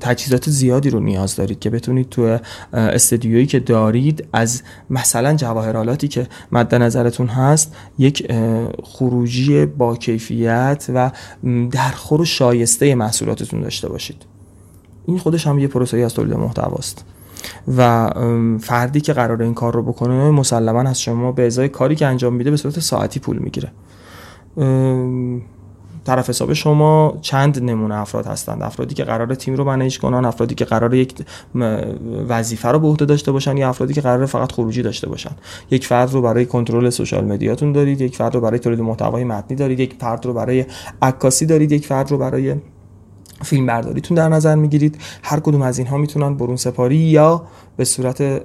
تجهیزات 0.00 0.50
زیادی 0.50 0.90
رو 0.90 1.00
نیاز 1.00 1.36
دارید 1.36 1.58
که 1.58 1.70
بتونید 1.70 2.08
تو 2.08 2.38
استدیویی 2.72 3.46
که 3.46 3.60
دارید 3.60 4.24
از 4.32 4.62
مثلا 4.90 5.34
جواهرالاتی 5.34 6.08
که 6.08 6.26
مد 6.52 6.74
نظرتون 6.74 7.26
هست 7.26 7.76
یک 7.98 8.32
خروجی 8.84 9.66
با 9.66 9.96
کیفیت 9.96 10.86
و 10.94 11.10
درخور 11.70 12.24
شایسته 12.24 12.94
محصولاتتون 12.94 13.60
داشته 13.60 13.88
باشید. 13.88 14.35
این 15.06 15.18
خودش 15.18 15.46
هم 15.46 15.58
یه 15.58 15.68
پروسه 15.68 15.98
از 15.98 16.14
تولید 16.14 16.34
محتواست 16.34 17.04
و 17.76 18.10
فردی 18.60 19.00
که 19.00 19.12
قرار 19.12 19.42
این 19.42 19.54
کار 19.54 19.74
رو 19.74 19.82
بکنه 19.82 20.30
مسلما 20.30 20.80
از 20.80 21.00
شما 21.00 21.32
به 21.32 21.46
ازای 21.46 21.68
کاری 21.68 21.94
که 21.94 22.06
انجام 22.06 22.34
میده 22.34 22.50
به 22.50 22.56
صورت 22.56 22.80
ساعتی 22.80 23.20
پول 23.20 23.38
می‌گیره. 23.38 23.70
طرف 26.04 26.28
حساب 26.28 26.52
شما 26.52 27.18
چند 27.20 27.62
نمونه 27.62 27.94
افراد 27.94 28.26
هستند؟ 28.26 28.62
افرادی 28.62 28.94
که 28.94 29.04
قرار 29.04 29.34
تیم 29.34 29.54
رو 29.54 29.64
منیج 29.64 29.98
کنن 29.98 30.24
افرادی 30.24 30.54
که 30.54 30.64
قرار 30.64 30.94
یک 30.94 31.14
وظیفه 32.28 32.68
رو 32.68 32.78
به 32.78 32.86
عهده 32.86 33.04
داشته 33.04 33.32
باشن 33.32 33.56
یا 33.56 33.68
افرادی 33.68 33.94
که 33.94 34.00
قرار 34.00 34.26
فقط 34.26 34.52
خروجی 34.52 34.82
داشته 34.82 35.08
باشن؟ 35.08 35.30
یک 35.70 35.86
فرد 35.86 36.12
رو 36.12 36.22
برای 36.22 36.46
کنترل 36.46 36.90
سوشال 36.90 37.24
مدیاتون 37.24 37.72
دارید 37.72 38.00
یک 38.00 38.16
فرد 38.16 38.34
رو 38.34 38.40
برای 38.40 38.58
تولید 38.58 38.80
محتوای 38.80 39.24
متنی 39.24 39.56
دارید 39.56 39.80
یک 39.80 39.94
فرد 40.00 40.26
رو 40.26 40.34
برای 40.34 40.64
عکاسی 41.02 41.46
دارید 41.46 41.72
یک 41.72 41.86
فرد 41.86 42.10
رو 42.10 42.18
برای 42.18 42.54
فیلم 43.42 43.66
برداریتون 43.66 44.14
در 44.16 44.28
نظر 44.28 44.54
می‌گیرید. 44.54 44.98
هر 45.22 45.40
کدوم 45.40 45.62
از 45.62 45.78
اینها 45.78 45.96
می‌تونن 45.96 46.34
برون 46.34 46.56
سپاری 46.56 46.96
یا 46.96 47.42
به 47.76 47.84
صورت 47.84 48.42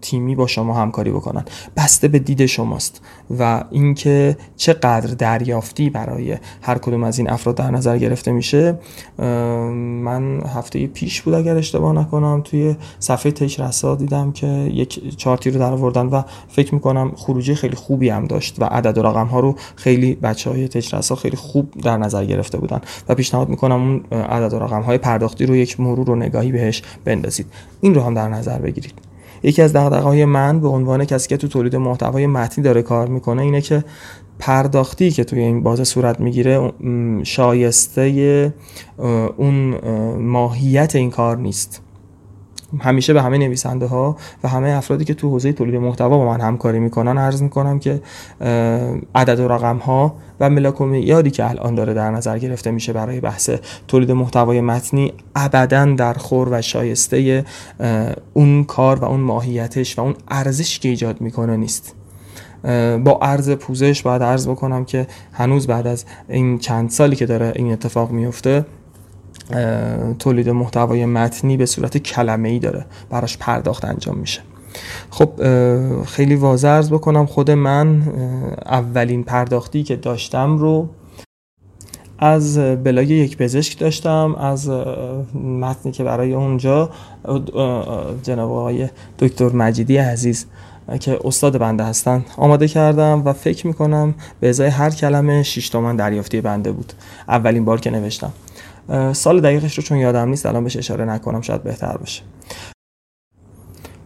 تیمی 0.00 0.34
با 0.34 0.46
شما 0.46 0.74
همکاری 0.74 1.10
بکنن. 1.10 1.44
بسته 1.76 2.08
به 2.08 2.18
دید 2.18 2.46
شماست 2.46 3.00
و 3.38 3.64
اینکه 3.70 4.36
چقدر 4.56 5.14
دریافتی 5.14 5.90
برای 5.90 6.36
هر 6.62 6.78
کدوم 6.78 7.04
از 7.04 7.18
این 7.18 7.30
افراد 7.30 7.54
در 7.54 7.70
نظر 7.70 7.98
گرفته 7.98 8.32
میشه 8.32 8.78
من 9.18 10.42
هفته 10.46 10.86
پیش 10.86 11.22
بود 11.22 11.34
اگر 11.34 11.56
اشتباه 11.56 11.92
نکنم 11.92 12.40
توی 12.44 12.76
صفحه 12.98 13.32
تیش 13.32 13.60
رسا 13.60 13.94
دیدم 13.94 14.32
که 14.32 14.46
یک 14.46 15.16
چارتی 15.16 15.50
رو 15.50 15.58
در 15.58 15.72
آوردن 15.72 16.06
و 16.06 16.22
فکر 16.48 16.74
می‌کنم 16.74 17.12
خروجی 17.16 17.54
خیلی 17.54 17.76
خوبی 17.76 18.08
هم 18.08 18.24
داشت 18.24 18.56
و 18.58 18.64
عدد 18.64 18.98
و 18.98 19.02
رقم 19.02 19.26
ها 19.26 19.40
رو 19.40 19.54
خیلی 19.76 20.14
بچه 20.14 20.50
های 20.50 20.68
تیش 20.68 20.94
خیلی 20.94 21.36
خوب 21.36 21.70
در 21.82 21.96
نظر 21.96 22.24
گرفته 22.24 22.58
بودن 22.58 22.80
و 23.08 23.14
پیشنهاد 23.14 23.48
می‌کنم 23.48 23.82
اون 23.82 24.20
عدد 24.22 24.54
و 24.54 24.58
رقم 24.58 24.82
های 24.82 24.98
پرداختی 24.98 25.46
رو 25.46 25.56
یک 25.56 25.80
مرور 25.80 26.10
و 26.10 26.16
نگاهی 26.16 26.52
بهش 26.52 26.82
بندازید. 27.04 27.46
این 27.80 27.94
رو 27.94 28.02
هم 28.02 28.14
در 28.14 28.28
نظر 28.28 28.47
نظر 28.48 28.58
بگیرید. 28.58 28.94
یکی 29.42 29.62
از 29.62 29.76
های 29.76 30.24
من 30.24 30.60
به 30.60 30.68
عنوان 30.68 31.04
کسی 31.04 31.28
که 31.28 31.36
تو 31.36 31.48
تولید 31.48 31.76
محتوای 31.76 32.26
متنی 32.26 32.64
داره 32.64 32.82
کار 32.82 33.08
می‌کنه 33.08 33.42
اینه 33.42 33.60
که 33.60 33.84
پرداختی 34.38 35.10
که 35.10 35.24
توی 35.24 35.40
این 35.40 35.62
بازه 35.62 35.84
صورت 35.84 36.20
می‌گیره 36.20 36.72
شایسته 37.22 38.54
اون 39.36 39.78
ماهیت 40.18 40.96
این 40.96 41.10
کار 41.10 41.36
نیست. 41.36 41.82
همیشه 42.80 43.12
به 43.12 43.22
همه 43.22 43.38
نویسنده 43.38 43.86
ها 43.86 44.16
و 44.44 44.48
همه 44.48 44.68
افرادی 44.68 45.04
که 45.04 45.14
تو 45.14 45.30
حوزه 45.30 45.52
تولید 45.52 45.74
محتوا 45.74 46.18
با 46.18 46.26
من 46.26 46.40
همکاری 46.40 46.78
می‌کنن 46.78 47.18
عرض 47.18 47.42
می‌کنم 47.42 47.78
که 47.78 48.02
عدد 49.14 49.40
و 49.40 49.48
رقم 49.48 49.76
ها 49.76 50.14
و 50.40 50.50
ملاک 50.50 50.80
یادی 50.80 51.30
که 51.30 51.50
الان 51.50 51.74
داره 51.74 51.94
در 51.94 52.10
نظر 52.10 52.38
گرفته 52.38 52.70
میشه 52.70 52.92
برای 52.92 53.20
بحث 53.20 53.50
تولید 53.88 54.12
محتوای 54.12 54.60
متنی 54.60 55.12
ابدا 55.34 55.84
در 55.84 56.14
خور 56.14 56.48
و 56.50 56.62
شایسته 56.62 57.44
اون 58.32 58.64
کار 58.64 58.98
و 58.98 59.04
اون 59.04 59.20
ماهیتش 59.20 59.98
و 59.98 60.02
اون 60.02 60.14
ارزش 60.28 60.78
که 60.78 60.88
ایجاد 60.88 61.20
می‌کنه 61.20 61.56
نیست. 61.56 61.94
با 63.04 63.18
عرض 63.22 63.50
پوزش 63.50 64.02
باید 64.02 64.22
عرض 64.22 64.48
بکنم 64.48 64.84
که 64.84 65.06
هنوز 65.32 65.66
بعد 65.66 65.86
از 65.86 66.04
این 66.28 66.58
چند 66.58 66.90
سالی 66.90 67.16
که 67.16 67.26
داره 67.26 67.52
این 67.56 67.72
اتفاق 67.72 68.10
میفته 68.10 68.64
تولید 70.18 70.48
محتوای 70.48 71.06
متنی 71.06 71.56
به 71.56 71.66
صورت 71.66 71.98
کلمه 71.98 72.48
ای 72.48 72.58
داره. 72.58 72.86
براش 73.10 73.38
پرداخت 73.38 73.84
انجام 73.84 74.18
میشه. 74.18 74.40
خب 75.10 75.30
خیلی 76.04 76.34
واضح 76.34 76.80
بکنم 76.80 77.26
خود 77.26 77.50
من 77.50 78.02
اولین 78.66 79.24
پرداختی 79.24 79.82
که 79.82 79.96
داشتم 79.96 80.58
رو 80.58 80.88
از 82.18 82.58
بلاگ 82.58 83.10
یک 83.10 83.36
پزشک 83.36 83.78
داشتم 83.78 84.34
از 84.34 84.70
متنی 85.34 85.92
که 85.92 86.04
برای 86.04 86.32
اونجا 86.32 86.90
جناب 88.22 88.52
آقای 88.52 88.88
دکتر 89.18 89.48
مجیدی 89.48 89.96
عزیز 89.96 90.46
که 91.00 91.18
استاد 91.24 91.58
بنده 91.58 91.84
هستن 91.84 92.24
آماده 92.36 92.68
کردم 92.68 93.22
و 93.24 93.32
فکر 93.32 93.66
می‌کنم 93.66 94.14
به 94.40 94.48
ازای 94.48 94.68
هر 94.68 94.90
کلمه 94.90 95.42
6 95.42 95.68
تومن 95.68 95.96
دریافتی 95.96 96.40
بنده 96.40 96.72
بود. 96.72 96.92
اولین 97.28 97.64
بار 97.64 97.80
که 97.80 97.90
نوشتم. 97.90 98.32
سال 99.12 99.40
دقیقش 99.40 99.78
رو 99.78 99.82
چون 99.82 99.98
یادم 99.98 100.28
نیست 100.28 100.46
الان 100.46 100.64
بهش 100.64 100.76
اشاره 100.76 101.04
نکنم 101.04 101.40
شاید 101.40 101.62
بهتر 101.62 101.96
باشه. 101.96 102.22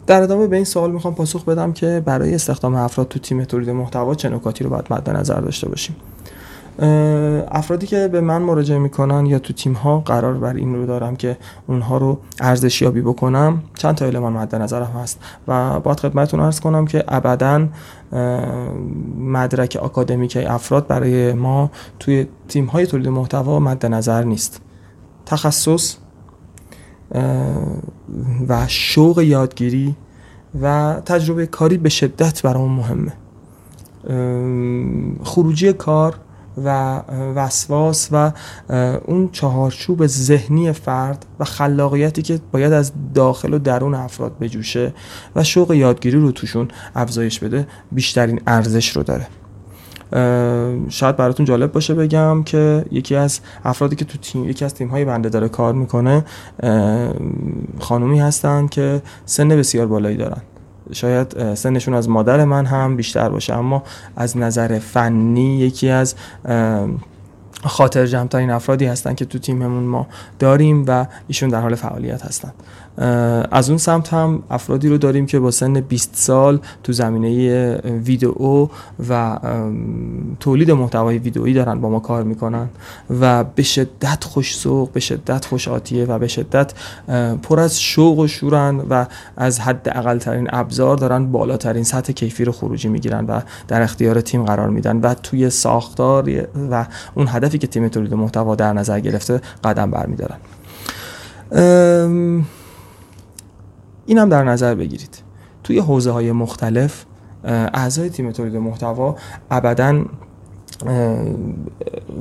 در 0.07 0.21
ادامه 0.21 0.47
به 0.47 0.55
این 0.55 0.65
سوال 0.65 0.91
می‌خوام 0.91 1.15
پاسخ 1.15 1.45
بدم 1.45 1.73
که 1.73 2.03
برای 2.05 2.35
استخدام 2.35 2.75
افراد 2.75 3.07
تو 3.07 3.19
تیم 3.19 3.43
تولید 3.43 3.69
محتوا 3.69 4.15
چه 4.15 4.29
نکاتی 4.29 4.63
رو 4.63 4.69
باید 4.69 4.93
مد 4.93 5.09
نظر 5.09 5.41
داشته 5.41 5.69
باشیم؟ 5.69 5.95
افرادی 7.51 7.87
که 7.87 8.07
به 8.07 8.21
من 8.21 8.41
مراجعه 8.41 8.79
می‌کنن 8.79 9.25
یا 9.25 9.39
تو 9.39 9.53
تیم 9.53 9.73
ها 9.73 9.99
قرار 9.99 10.33
بر 10.33 10.53
این 10.53 10.75
رو 10.75 10.85
دارم 10.85 11.15
که 11.15 11.37
اونها 11.67 11.97
رو 11.97 12.19
ارزشیابی 12.39 13.01
بکنم 13.01 13.63
چند 13.75 13.95
تا 13.95 14.05
المان 14.05 14.33
مد 14.33 14.55
نظرم 14.55 14.91
هست 15.03 15.19
و 15.47 15.79
باید 15.79 15.99
خدمتتون 15.99 16.39
ارز 16.39 16.59
کنم 16.59 16.85
که 16.85 17.03
ابدا 17.07 17.67
مدرک 19.19 19.77
آکادمیک 19.81 20.37
افراد 20.47 20.87
برای 20.87 21.33
ما 21.33 21.71
توی 21.99 22.27
تیم 22.47 22.65
های 22.65 22.85
تولید 22.85 23.07
محتوا 23.07 23.59
مد 23.59 23.85
نظر 23.85 24.23
نیست. 24.23 24.61
تخصص 25.25 25.95
و 28.47 28.67
شوق 28.67 29.19
یادگیری 29.19 29.95
و 30.61 30.95
تجربه 31.05 31.45
کاری 31.45 31.77
به 31.77 31.89
شدت 31.89 32.41
برامون 32.41 32.71
مهمه. 32.71 33.13
خروجی 35.23 35.73
کار 35.73 36.15
و 36.57 36.97
وسواس 37.35 38.09
و 38.11 38.31
اون 39.05 39.29
چهارچوب 39.31 40.07
ذهنی 40.07 40.71
فرد 40.71 41.25
و 41.39 41.43
خلاقیتی 41.43 42.21
که 42.21 42.39
باید 42.51 42.73
از 42.73 42.91
داخل 43.13 43.53
و 43.53 43.59
درون 43.59 43.93
افراد 43.93 44.37
بجوشه 44.39 44.93
و 45.35 45.43
شوق 45.43 45.71
یادگیری 45.71 46.19
رو 46.19 46.31
توشون 46.31 46.67
افزایش 46.95 47.39
بده 47.39 47.67
بیشترین 47.91 48.41
ارزش 48.47 48.89
رو 48.89 49.03
داره. 49.03 49.27
شاید 50.89 51.15
براتون 51.17 51.45
جالب 51.45 51.71
باشه 51.71 51.93
بگم 51.93 52.43
که 52.43 52.85
یکی 52.91 53.15
از 53.15 53.39
افرادی 53.65 53.95
که 53.95 54.05
تو 54.05 54.17
تیم 54.17 54.49
یکی 54.49 54.65
از 54.65 54.73
تیم 54.73 54.87
های 54.87 55.05
بنده 55.05 55.29
داره 55.29 55.49
کار 55.49 55.73
می‌کنه 55.73 56.25
خانومی 57.79 58.19
هستن 58.19 58.67
که 58.67 59.01
سن 59.25 59.47
بسیار 59.47 59.87
بالایی 59.87 60.17
دارن. 60.17 60.41
شاید 60.91 61.53
سنشون 61.55 61.93
از 61.93 62.09
مادر 62.09 62.45
من 62.45 62.65
هم 62.65 62.95
بیشتر 62.95 63.29
باشه 63.29 63.53
اما 63.53 63.83
از 64.15 64.37
نظر 64.37 64.79
فنی 64.79 65.57
یکی 65.57 65.89
از 65.89 66.15
خاطر 67.63 68.05
جمعترین 68.05 68.49
افرادی 68.49 68.85
هستن 68.85 69.13
که 69.15 69.25
تو 69.25 69.39
تیممون 69.39 69.83
ما 69.83 70.07
داریم 70.39 70.85
و 70.87 71.05
ایشون 71.27 71.49
در 71.49 71.61
حال 71.61 71.75
فعالیت 71.75 72.21
هستن. 72.25 72.51
از 73.51 73.69
اون 73.69 73.77
سمت 73.77 74.13
هم 74.13 74.43
افرادی 74.49 74.89
رو 74.89 74.97
داریم 74.97 75.25
که 75.25 75.39
با 75.39 75.51
سن 75.51 75.73
20 75.73 76.11
سال 76.13 76.59
تو 76.83 76.93
زمینه 76.93 77.75
ویدئو 78.05 78.67
و 79.09 79.39
تولید 80.39 80.71
محتوای 80.71 81.17
ویدئویی 81.17 81.53
دارن 81.53 81.81
با 81.81 81.89
ما 81.89 81.99
کار 81.99 82.23
می‌کنن 82.23 82.69
و 83.19 83.43
به 83.43 83.63
شدت 83.63 84.23
خوش 84.23 84.57
سوق 84.57 84.91
به 84.91 84.99
شدت 84.99 85.45
خوش 85.45 85.67
آتیه 85.67 86.05
و 86.05 86.19
به 86.19 86.27
شدت 86.27 86.73
پر 87.43 87.59
از 87.59 87.81
شوق 87.81 88.19
و 88.19 88.27
شورن 88.27 88.81
و 88.89 89.05
از 89.37 89.59
حد 89.59 89.89
اقل 89.91 90.17
ترین 90.17 90.47
ابزار 90.51 90.97
دارن 90.97 91.31
بالاترین 91.31 91.83
سطح 91.83 92.13
کیفی 92.13 92.45
رو 92.45 92.51
خروجی 92.51 92.89
می‌گیرن 92.89 93.25
و 93.25 93.39
در 93.67 93.81
اختیار 93.81 94.21
تیم 94.21 94.45
قرار 94.45 94.69
میدن 94.69 94.97
و 94.97 95.13
توی 95.13 95.49
ساختار 95.49 96.29
و 96.71 96.85
اون 97.15 97.27
هدفی 97.29 97.57
که 97.57 97.67
تیم 97.67 97.87
تولید 97.87 98.13
محتوا 98.13 98.55
در 98.55 98.73
نظر 98.73 98.99
گرفته 98.99 99.41
قدم 99.63 99.91
برمیدارن. 99.91 100.37
این 104.05 104.17
هم 104.17 104.29
در 104.29 104.43
نظر 104.43 104.75
بگیرید. 104.75 105.17
توی 105.63 105.79
حوزه 105.79 106.11
های 106.11 106.31
مختلف 106.31 107.05
اعضای 107.43 108.09
تیم 108.09 108.31
تولید 108.31 108.55
محتوا 108.55 109.15
ابدا 109.51 110.05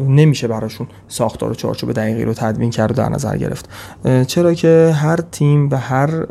نمیشه 0.09 0.49
براشون 0.49 0.87
ساختار 1.09 1.51
و 1.51 1.55
چارچوب 1.55 1.93
دقیقی 1.93 2.24
رو 2.24 2.35
تدوین 2.35 2.70
کرد 2.70 2.91
و 2.91 2.95
در 2.95 3.09
نظر 3.09 3.37
گرفت. 3.37 3.68
چرا 4.26 4.55
که 4.55 4.95
هر 4.97 5.16
تیم 5.16 5.70
و 5.70 5.76
هر 5.76 6.26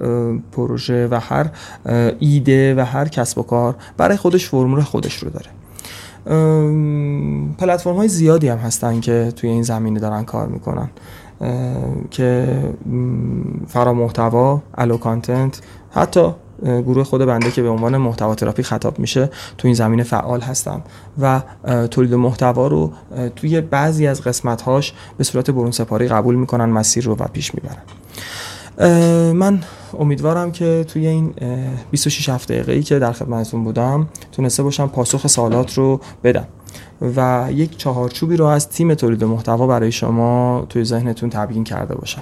پروژه 0.51 1.07
و 1.11 1.19
هر 1.21 1.49
ایده 2.19 2.75
و 2.75 2.85
هر 2.85 3.07
کسب 3.07 3.37
و 3.37 3.43
کار 3.43 3.75
برای 3.97 4.17
خودش 4.17 4.49
فرمول 4.49 4.81
خودش 4.81 5.15
رو 5.15 5.29
داره. 5.29 5.49
پلتفرم 7.57 7.95
های 7.95 8.07
زیادی 8.07 8.47
هم 8.47 8.57
هستن 8.57 8.99
که 8.99 9.33
توی 9.35 9.49
این 9.49 9.63
زمینه 9.63 9.99
دارن 9.99 10.23
کار 10.23 10.47
می‌کنن. 10.47 10.89
که 12.11 12.57
فرا 13.67 13.93
محتوا 13.93 14.61
الو 14.75 14.97
کانتنت 14.97 15.61
حتی 15.91 16.29
گروه 16.63 17.03
خود 17.03 17.25
بنده 17.25 17.51
که 17.51 17.61
به 17.61 17.69
عنوان 17.69 17.97
محتوا 17.97 18.35
تراپی 18.35 18.63
خطاب 18.63 18.99
میشه 18.99 19.29
تو 19.57 19.67
این 19.67 19.75
زمینه 19.75 20.03
فعال 20.03 20.41
هستم 20.41 20.81
و 21.21 21.41
تولید 21.91 22.13
محتوا 22.13 22.67
رو 22.67 22.91
توی 23.35 23.61
بعضی 23.61 24.07
از 24.07 24.21
قسمتهاش 24.21 24.93
به 25.17 25.23
صورت 25.23 25.51
برون 25.51 25.71
سپاری 25.71 26.07
قبول 26.07 26.35
می‌کنن 26.35 26.65
مسیر 26.65 27.05
رو 27.05 27.15
و 27.15 27.27
پیش 27.27 27.51
می‌برن. 27.55 27.81
من 29.33 29.59
امیدوارم 29.99 30.51
که 30.51 30.85
توی 30.87 31.07
این 31.07 31.33
26 31.91 32.29
هفته 32.29 32.53
دقیقه 32.53 32.83
که 32.83 32.99
در 32.99 33.11
خدمتتون 33.11 33.63
بودم 33.63 34.07
تونسته 34.31 34.63
باشم 34.63 34.87
پاسخ 34.87 35.27
سوالات 35.27 35.77
رو 35.77 35.99
بدم. 36.23 36.47
و 37.15 37.47
یک 37.51 37.77
چهارچوبی 37.77 38.37
رو 38.37 38.45
از 38.45 38.69
تیم 38.69 38.93
تولید 38.93 39.23
محتوا 39.23 39.67
برای 39.67 39.91
شما 39.91 40.65
توی 40.69 40.83
ذهنتون 40.83 41.29
تبیین 41.29 41.63
کرده 41.63 41.95
باشم. 41.95 42.21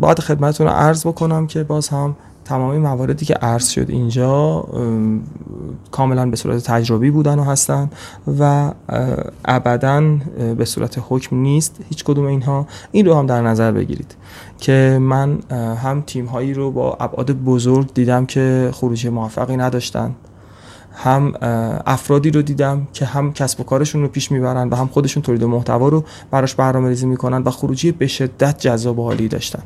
باید 0.00 0.18
خدمتتون 0.18 0.66
رو 0.66 0.72
عرض 0.72 1.06
بکنم 1.06 1.46
که 1.46 1.62
باز 1.62 1.88
هم 1.88 2.16
تمامی 2.44 2.78
مواردی 2.78 3.24
که 3.24 3.34
عرض 3.34 3.68
شد 3.68 3.86
اینجا 3.88 4.64
کاملا 5.90 6.30
به 6.30 6.36
صورت 6.36 6.64
تجربی 6.64 7.10
بودن 7.10 7.38
و 7.38 7.44
هستن 7.44 7.90
و 8.38 8.72
ابدا 9.44 10.16
به 10.58 10.64
صورت 10.64 10.98
حکم 11.08 11.36
نیست 11.36 11.80
هیچ 11.88 12.04
کدوم 12.04 12.24
اینها. 12.24 12.66
این 12.92 13.06
رو 13.06 13.14
هم 13.14 13.26
در 13.26 13.42
نظر 13.42 13.72
بگیرید 13.72 14.14
که 14.58 14.98
من 15.00 15.38
هم 15.82 16.02
تیم 16.06 16.26
هایی 16.26 16.54
رو 16.54 16.70
با 16.70 16.96
ابعاد 17.00 17.30
بزرگ 17.32 17.94
دیدم 17.94 18.26
که 18.26 18.70
خروجی 18.72 19.08
موفقی 19.08 19.56
نداشتن. 19.56 20.14
هم 20.94 21.32
افرادی 21.86 22.30
رو 22.30 22.42
دیدم 22.42 22.88
که 22.92 23.04
هم 23.04 23.32
کسب 23.32 23.60
و 23.60 23.64
کارشون 23.64 24.02
رو 24.02 24.08
پیش 24.08 24.32
می‌برن 24.32 24.68
و 24.68 24.76
هم 24.76 24.86
خودشون 24.86 25.22
تولید 25.22 25.44
محتوا 25.44 25.88
رو 25.88 26.04
براش 26.30 26.54
برنامه 26.54 26.88
ریزی 26.88 27.06
می‌کنن 27.06 27.42
و 27.42 27.50
خروجی 27.50 27.92
به 27.92 28.06
شدت 28.06 28.58
جذاب 28.58 28.98
و 28.98 29.04
حالی 29.04 29.28
داشتن. 29.28 29.62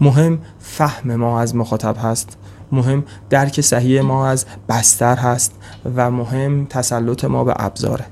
مهم 0.00 0.38
فهم 0.58 1.14
ما 1.16 1.40
از 1.40 1.56
مخاطب 1.56 1.96
هست. 2.02 2.38
مهم 2.72 3.04
درک 3.30 3.60
صحیح 3.60 4.00
ما 4.00 4.26
از 4.26 4.46
بستر 4.68 5.16
هست 5.16 5.54
و 5.96 6.10
مهم 6.10 6.66
تسلط 6.66 7.24
ما 7.24 7.44
به 7.44 7.54
ابزاره. 7.56 8.04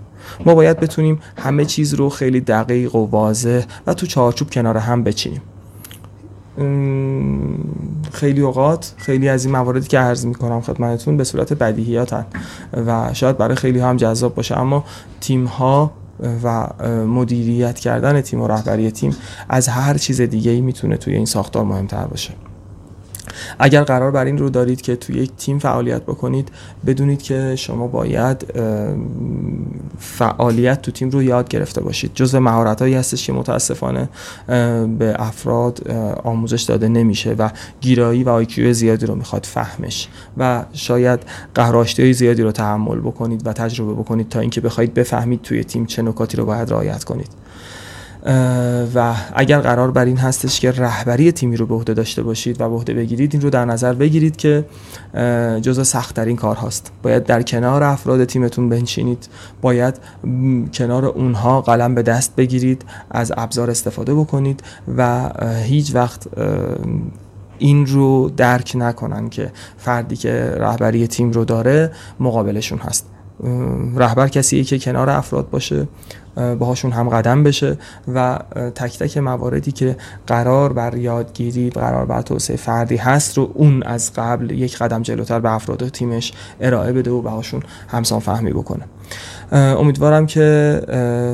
ما 0.47 0.55
باید 0.55 0.81
بتونیم 0.81 1.21
همه 1.37 1.65
چیز 1.65 1.95
رو 1.95 2.09
خیلی 2.09 2.41
دقیق 2.41 2.95
و 2.95 3.07
واضح 3.07 3.63
و 3.87 3.95
تو 3.95 4.07
چارچوب 4.07 4.51
کنار 4.51 4.77
هم 4.77 5.05
بچینیم. 5.05 5.43
خیلی 8.13 8.41
اوقات 8.41 8.95
خیلی 8.97 9.29
از 9.29 9.45
این 9.45 9.57
مواردی 9.57 9.89
که 9.89 9.99
عرض 9.99 10.27
می‌کنم 10.27 10.61
خدمتتون 10.61 11.17
به 11.17 11.25
صورت 11.25 11.53
بدیهیاتن 11.53 12.27
و 12.87 13.11
شاید 13.15 13.39
برای 13.39 13.57
خیلی 13.57 13.79
هم 13.79 13.97
جذاب 13.97 14.35
باشه. 14.35 14.59
اما 14.59 14.85
تیم 15.21 15.45
ها 15.45 15.93
و 16.45 16.69
مدیریت 17.07 17.79
کردن 17.79 18.21
تیم 18.21 18.41
و 18.41 18.47
رهبری 18.47 18.91
تیم 18.91 19.17
از 19.49 19.69
هر 19.69 19.95
چیز 19.95 20.21
دیگه 20.21 20.51
ای 20.51 20.61
می‌تونه 20.61 20.97
توی 20.97 21.15
این 21.15 21.27
ساختار 21.27 21.65
مهمتر 21.65 22.05
باشه. 22.05 22.33
اگر 23.59 23.83
قرار 23.83 24.11
بر 24.11 24.25
این 24.25 24.39
رو 24.39 24.51
دارید 24.51 24.81
که 24.81 24.97
توی 24.97 25.15
یک 25.15 25.31
تیم 25.39 25.59
فعالیت 25.59 26.03
بکنید 26.03 26.49
بدونید 26.87 27.23
که 27.23 27.57
شما 27.57 27.87
باید 27.87 28.47
فعالیت 29.99 30.83
تو 30.83 30.91
تیم 30.91 31.11
رو 31.11 31.23
یاد 31.23 31.49
گرفته 31.49 31.81
باشید. 31.81 32.11
جزء 32.15 32.41
مهارت 32.41 32.83
هایی 32.83 32.95
هستش 32.95 33.27
که 33.27 33.33
متاسفانه 33.33 34.09
به 34.99 35.15
افراد 35.19 35.91
آموزش 36.25 36.63
داده 36.63 36.89
نمیشه 36.89 37.33
و 37.33 37.51
گیرایی 37.81 38.25
و 38.25 38.29
آیکیو 38.29 38.73
زیادی 38.73 39.07
رو 39.07 39.15
می‌خواد 39.15 39.45
فهمش. 39.45 40.09
و 40.39 40.65
شاید 40.73 41.21
قهراشتی 41.55 42.13
زیادی 42.13 42.43
رو 42.43 42.53
تحمل 42.53 43.01
بکنید 43.01 43.47
و 43.47 43.53
تجربه 43.53 43.93
بکنید 43.93 44.29
تا 44.29 44.41
اینکه 44.41 44.61
بخواید 44.61 44.95
بفهمید 44.95 45.43
توی 45.43 45.65
تیم 45.65 45.87
چه 45.87 46.03
نکاتی 46.03 46.37
رو 46.37 46.45
باید 46.45 46.71
رعایت 46.71 47.05
کنید. 47.05 47.29
و 48.95 49.15
اگر 49.35 49.61
قرار 49.61 49.91
بر 49.91 50.05
این 50.05 50.17
هستش 50.17 50.61
که 50.61 50.73
رهبری 50.73 51.33
تیمی 51.33 51.57
رو 51.57 51.67
به 51.67 51.75
عهده 51.75 51.95
داشته 51.95 52.23
باشید 52.23 52.61
و 52.61 52.69
به 52.69 52.75
عهده 52.75 52.95
بگیرید 52.95 53.33
این 53.33 53.43
رو 53.43 53.51
در 53.51 53.65
نظر 53.65 53.93
بگیرید 53.93 54.37
که 54.37 54.65
جزء 55.63 55.83
سختترین 55.83 56.37
کار 56.37 56.57
هاست. 56.57 56.93
باید 57.03 57.25
در 57.25 57.43
کنار 57.43 57.83
افراد 57.83 58.25
تیمتون 58.25 58.69
بنشینید. 58.69 59.29
باید 59.61 59.95
کنار 60.75 61.05
اونها 61.05 61.61
قلم 61.61 61.95
به 61.95 62.03
دست 62.03 62.37
بگیرید 62.37 62.85
از 63.11 63.33
ابزار 63.37 63.71
استفاده 63.71 64.15
بکنید 64.15 64.63
و 64.97 65.31
هیچ 65.63 65.95
وقت 65.95 66.27
این 67.59 67.87
رو 67.87 68.31
درک 68.37 68.73
نکنن 68.75 69.29
که 69.29 69.53
فردی 69.79 70.17
که 70.17 70.55
رهبری 70.57 71.07
تیم 71.07 71.31
رو 71.31 71.45
داره 71.45 71.91
مقابلشون 72.21 72.79
هست. 72.79 73.07
رهبر 73.97 74.29
کسیه 74.29 74.65
که 74.65 74.79
کنار 74.79 75.11
افراد 75.11 75.51
باشه 75.51 75.89
باهاشون 76.59 76.93
هم 76.93 77.09
قدم 77.09 77.43
بشه 77.43 77.79
و 78.15 78.39
تک 78.75 78.99
تک 78.99 79.19
مواردی 79.19 79.73
که 79.73 79.97
قرار 80.27 80.73
بر 80.73 80.97
یادگیری 80.97 81.71
قرار 81.71 82.05
بر 82.07 82.23
توسعه 82.23 82.57
فردی 82.57 82.97
هست 82.97 83.39
رو 83.39 83.51
اون 83.55 83.83
از 83.83 84.13
قبل 84.13 84.51
یک 84.51 84.79
قدم 84.79 85.03
جلوتر 85.03 85.41
به 85.41 85.53
افراد 85.53 85.89
تیمش 85.89 86.33
ارائه 86.61 86.93
بده 86.93 87.11
و 87.11 87.23
باهاشون 87.23 87.63
همسان 87.89 88.21
فهمی 88.21 88.53
بکنه. 88.53 88.85
امیدوارم 89.53 90.27
که 90.27 90.81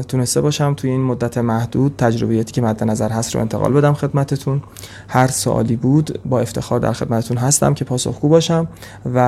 تونسته 0.08 0.40
باشم 0.40 0.74
توی 0.74 0.90
این 0.90 1.00
مدت 1.00 1.38
محدود 1.38 1.94
تجربیاتی 1.98 2.52
که 2.52 2.62
مد 2.62 2.84
نظر 2.84 3.08
هست 3.08 3.34
رو 3.34 3.40
انتقال 3.40 3.72
بدم 3.72 3.94
خدمتتون. 3.94 4.62
هر 5.08 5.26
سوالی 5.26 5.76
بود 5.76 6.18
با 6.24 6.40
افتخار 6.40 6.80
در 6.80 6.92
خدمتتون 6.92 7.36
هستم 7.36 7.74
که 7.74 7.84
پاسخگو 7.84 8.28
باشم 8.28 8.68
و 9.14 9.18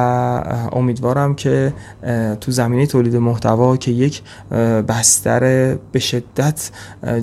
امیدوارم 0.73 1.35
که 1.35 1.73
تو 2.41 2.53
زمینه 2.53 2.87
تولید 2.87 3.17
محتوا 3.17 3.77
که 3.77 3.91
یک 3.91 4.23
بستر 4.89 5.41
به 5.93 5.99
شدت 5.99 6.71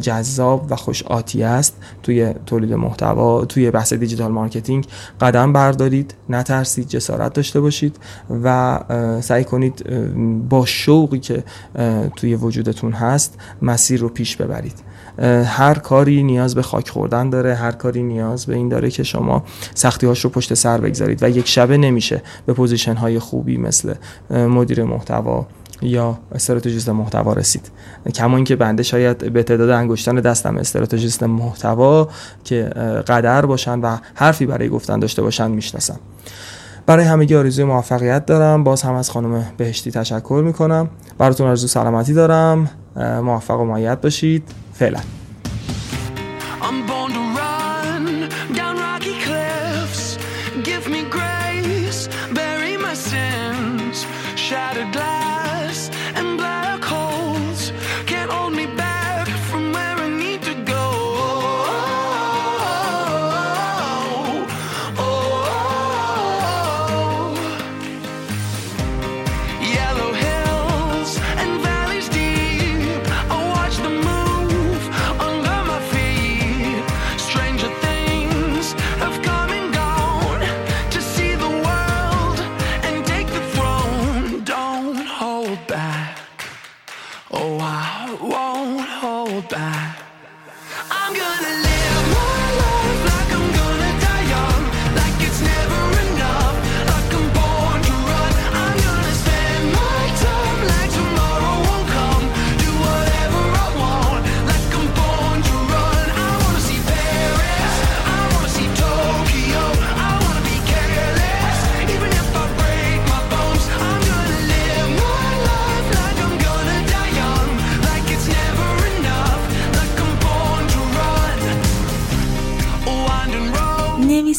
جذاب 0.02 0.68
و 0.70 0.76
خوش 0.76 1.04
آتیه 1.04 1.44
است 1.44 1.76
توی 2.04 2.34
تولید 2.46 2.74
محتوا 2.74 3.46
توی 3.46 3.72
بحث 3.72 3.94
digital 3.94 4.32
marketing 4.32 4.88
قدم 5.22 5.54
بردارید 5.54 6.16
نترسید 6.30 6.88
جسارت 6.88 7.34
داشته 7.34 7.60
باشید 7.60 7.98
و 8.44 8.80
سعی 9.22 9.44
کنید 9.44 9.86
با 10.50 10.66
شوقی 10.66 11.20
که 11.20 11.44
توی 12.16 12.36
وجودتون 12.36 12.92
هست 12.92 13.38
مسیر 13.62 14.00
رو 14.00 14.10
پیش 14.10 14.36
ببرید. 14.36 14.76
هر 15.46 15.74
کاری 15.74 16.24
نیاز 16.24 16.56
به 16.56 16.62
خاک 16.62 16.90
خوردن 16.90 17.30
داره 17.30 17.56
هر 17.56 17.72
کاری 17.72 18.04
نیاز 18.04 18.46
به 18.46 18.56
این 18.56 18.70
داره 18.70 18.90
که 18.90 19.04
شما 19.04 19.44
سختی 19.74 20.08
هاش 20.08 20.24
رو 20.24 20.30
پشت 20.30 20.54
سر 20.54 20.78
بگذارید 20.78 21.24
و 21.24 21.30
یک 21.30 21.48
شبه 21.48 21.78
نمیشه 21.78 22.22
به 22.46 22.54
position 22.54 22.96
های 22.96 23.20
خوبی 23.20 23.58
مثل 23.58 23.94
مدیر 24.30 24.84
محتوا 24.84 25.48
یا 25.82 26.20
strategist 26.32 26.90
محتوا 26.90 27.34
رسید. 27.34 27.72
کما 28.16 28.36
اینکه 28.36 28.56
بنده 28.56 28.84
شاید 28.84 29.34
به 29.34 29.44
تعداد 29.44 29.70
انگشتان 29.70 30.22
دستم 30.22 30.58
strategist 30.58 31.24
محتوا 31.24 32.10
که 32.44 32.64
قدر 33.08 33.46
باشن 33.46 33.80
و 33.80 33.98
حرفی 34.14 34.46
برای 34.46 34.70
گفتن 34.70 35.00
داشته 35.00 35.22
باشن 35.22 35.52
می‌شناسم. 35.52 36.00
برای 36.88 37.06
همگی 37.06 37.36
آرزوی 37.36 37.66
موفقیت 37.66 38.26
دارم. 38.26 38.64
باز 38.64 38.82
هم 38.82 38.94
از 38.94 39.10
خانم 39.10 39.46
بهشتی 39.58 39.92
تشکر 39.92 40.42
می‌کنم. 40.46 40.90
براتون 41.18 41.48
آرزو 41.48 41.68
سلامتی 41.68 42.14
دارم. 42.14 42.70
موفق 43.24 43.60
و 43.60 43.64
معید 43.64 44.02
باشید. 44.02 44.50
فعلا. 44.74 45.00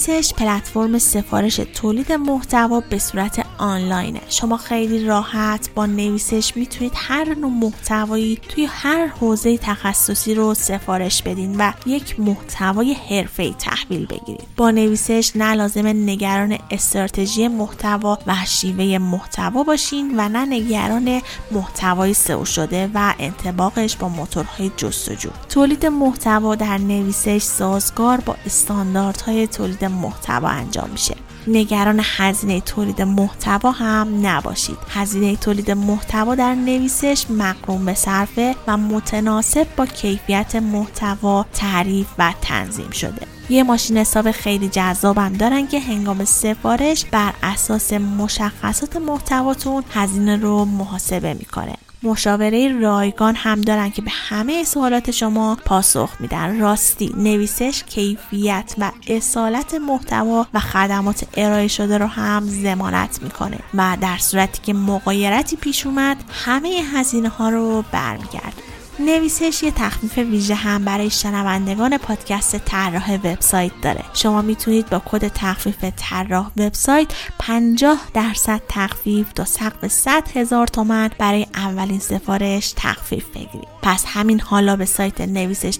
نویسش 0.08 0.34
پلتفرم 0.34 0.98
سفارش 0.98 1.56
تولید 1.56 2.12
محتوا 2.12 2.80
به 2.80 2.98
صورت 2.98 3.45
آنلاینه. 3.58 4.20
شما 4.28 4.56
خیلی 4.56 5.04
راحت 5.04 5.68
با 5.74 5.86
نویسش 5.86 6.56
می‌تونید 6.56 6.92
هر 6.94 7.34
نوع 7.34 7.50
محتوایی 7.50 8.38
توی 8.48 8.64
هر 8.64 9.06
حوزه 9.06 9.58
تخصصی 9.58 10.34
رو 10.34 10.54
سفارش 10.54 11.22
بدین 11.22 11.56
و 11.58 11.72
یک 11.86 12.20
محتوای 12.20 12.92
حرفه‌ای 13.10 13.54
تحویل 13.58 14.06
بگیرید. 14.06 14.46
با 14.56 14.70
نویسش 14.70 15.32
نه 15.34 15.54
لازم 15.54 15.86
نگران 15.86 16.58
استراتژی 16.70 17.48
محتوا 17.48 18.18
و 18.26 18.34
شیوه 18.46 18.98
محتوا 18.98 19.62
باشین 19.62 20.14
و 20.16 20.28
نه 20.28 20.44
نگران 20.46 21.22
محتوای 21.50 22.14
سئو 22.14 22.44
شده 22.44 22.90
و 22.94 23.14
انطباقش 23.18 23.96
با 23.96 24.08
موتورهای 24.08 24.70
جستجو. 24.76 25.30
تولید 25.48 25.86
محتوا 25.86 26.54
در 26.54 26.78
نویسش 26.78 27.42
سازگار 27.42 28.20
با 28.20 28.36
استانداردهای 28.46 29.46
تولید 29.46 29.84
محتوا 29.84 30.48
انجام 30.48 30.90
میشه. 30.90 31.14
نگران 31.46 32.00
هزینه 32.02 32.60
تولید 32.60 33.02
محتوا 33.02 33.70
هم 33.70 34.26
نباشید. 34.26 34.78
هزینه 34.90 35.36
تولید 35.36 35.70
محتوا 35.70 36.34
در 36.34 36.54
نویسش 36.54 37.24
مقروم 37.30 37.84
به 37.84 37.94
صرفه 37.94 38.54
و 38.66 38.76
متناسب 38.76 39.66
با 39.76 39.86
کیفیت 39.86 40.56
محتوا 40.56 41.46
تعریف 41.54 42.06
و 42.18 42.32
تنظیم 42.42 42.90
شده. 42.90 43.26
یه 43.48 43.62
ماشین 43.62 43.96
حساب 43.98 44.30
خیلی 44.30 44.68
جذابم 44.68 45.32
دارن 45.32 45.66
که 45.66 45.80
هنگام 45.80 46.24
سفارش 46.24 47.04
بر 47.04 47.32
اساس 47.42 47.92
مشخصات 47.92 48.96
محتواتون 48.96 49.84
هزینه 49.90 50.36
رو 50.36 50.64
محاسبه 50.64 51.34
می‌کنه. 51.34 51.74
مشاوره 52.02 52.80
رایگان 52.80 53.34
هم 53.34 53.60
دارن 53.60 53.90
که 53.90 54.02
به 54.02 54.10
همه 54.10 54.64
سوالات 54.64 55.10
شما 55.10 55.58
پاسخ 55.64 56.10
میدن. 56.20 56.60
راستی 56.60 57.14
نویسش 57.16 57.82
کیفیت 57.86 58.74
و 58.78 58.90
اصالت 59.08 59.74
محتوا 59.74 60.46
و 60.54 60.60
خدمات 60.60 61.26
ارائه 61.36 61.68
شده 61.68 61.98
رو 61.98 62.06
هم 62.06 62.46
زمانت 62.46 63.22
می‌کنه 63.22 63.58
و 63.74 63.96
در 64.00 64.18
صورتی 64.18 64.60
که 64.62 64.72
مقایرتی 64.72 65.56
پیش 65.56 65.86
اومد 65.86 66.16
همه 66.32 66.68
هزینه 66.94 67.28
ها 67.28 67.48
رو 67.48 67.84
برمیگرده. 67.92 68.65
نویسش 68.98 69.62
یه 69.62 69.70
تخفیف 69.70 70.18
ویژه 70.18 70.54
هم 70.54 70.84
برای 70.84 71.10
شنوندگان 71.10 71.98
پادکست 71.98 72.56
طراح 72.56 73.14
وبسایت 73.14 73.72
داره. 73.82 74.04
شما 74.14 74.42
می‌تونید 74.42 74.90
با 74.90 75.02
کد 75.06 75.28
تخفیف 75.28 75.84
طراح 75.96 76.50
وبسایت 76.56 77.08
50 77.38 77.98
درصد 78.14 78.62
تخفیف 78.68 79.32
تا 79.32 79.44
سقف 79.44 79.86
100 79.86 80.28
هزار 80.34 80.66
تومن 80.66 81.10
برای 81.18 81.46
اولین 81.54 81.98
سفارش 81.98 82.74
تخفیف 82.76 83.26
بگیرید. 83.28 83.68
پس 83.82 84.04
همین 84.06 84.40
حالا 84.40 84.76
به 84.76 84.84
سایت 84.84 85.20
نویسش 85.20 85.78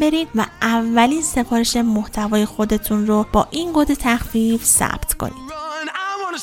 برید 0.00 0.28
و 0.34 0.46
اولین 0.62 1.22
سفارش 1.22 1.76
محتوای 1.76 2.44
خودتون 2.44 3.06
رو 3.06 3.26
با 3.32 3.48
این 3.50 3.72
کد 3.74 3.94
تخفیف 3.94 4.64
ثبت 4.64 5.14
کنید. 5.14 5.32
ممنون 5.32 6.38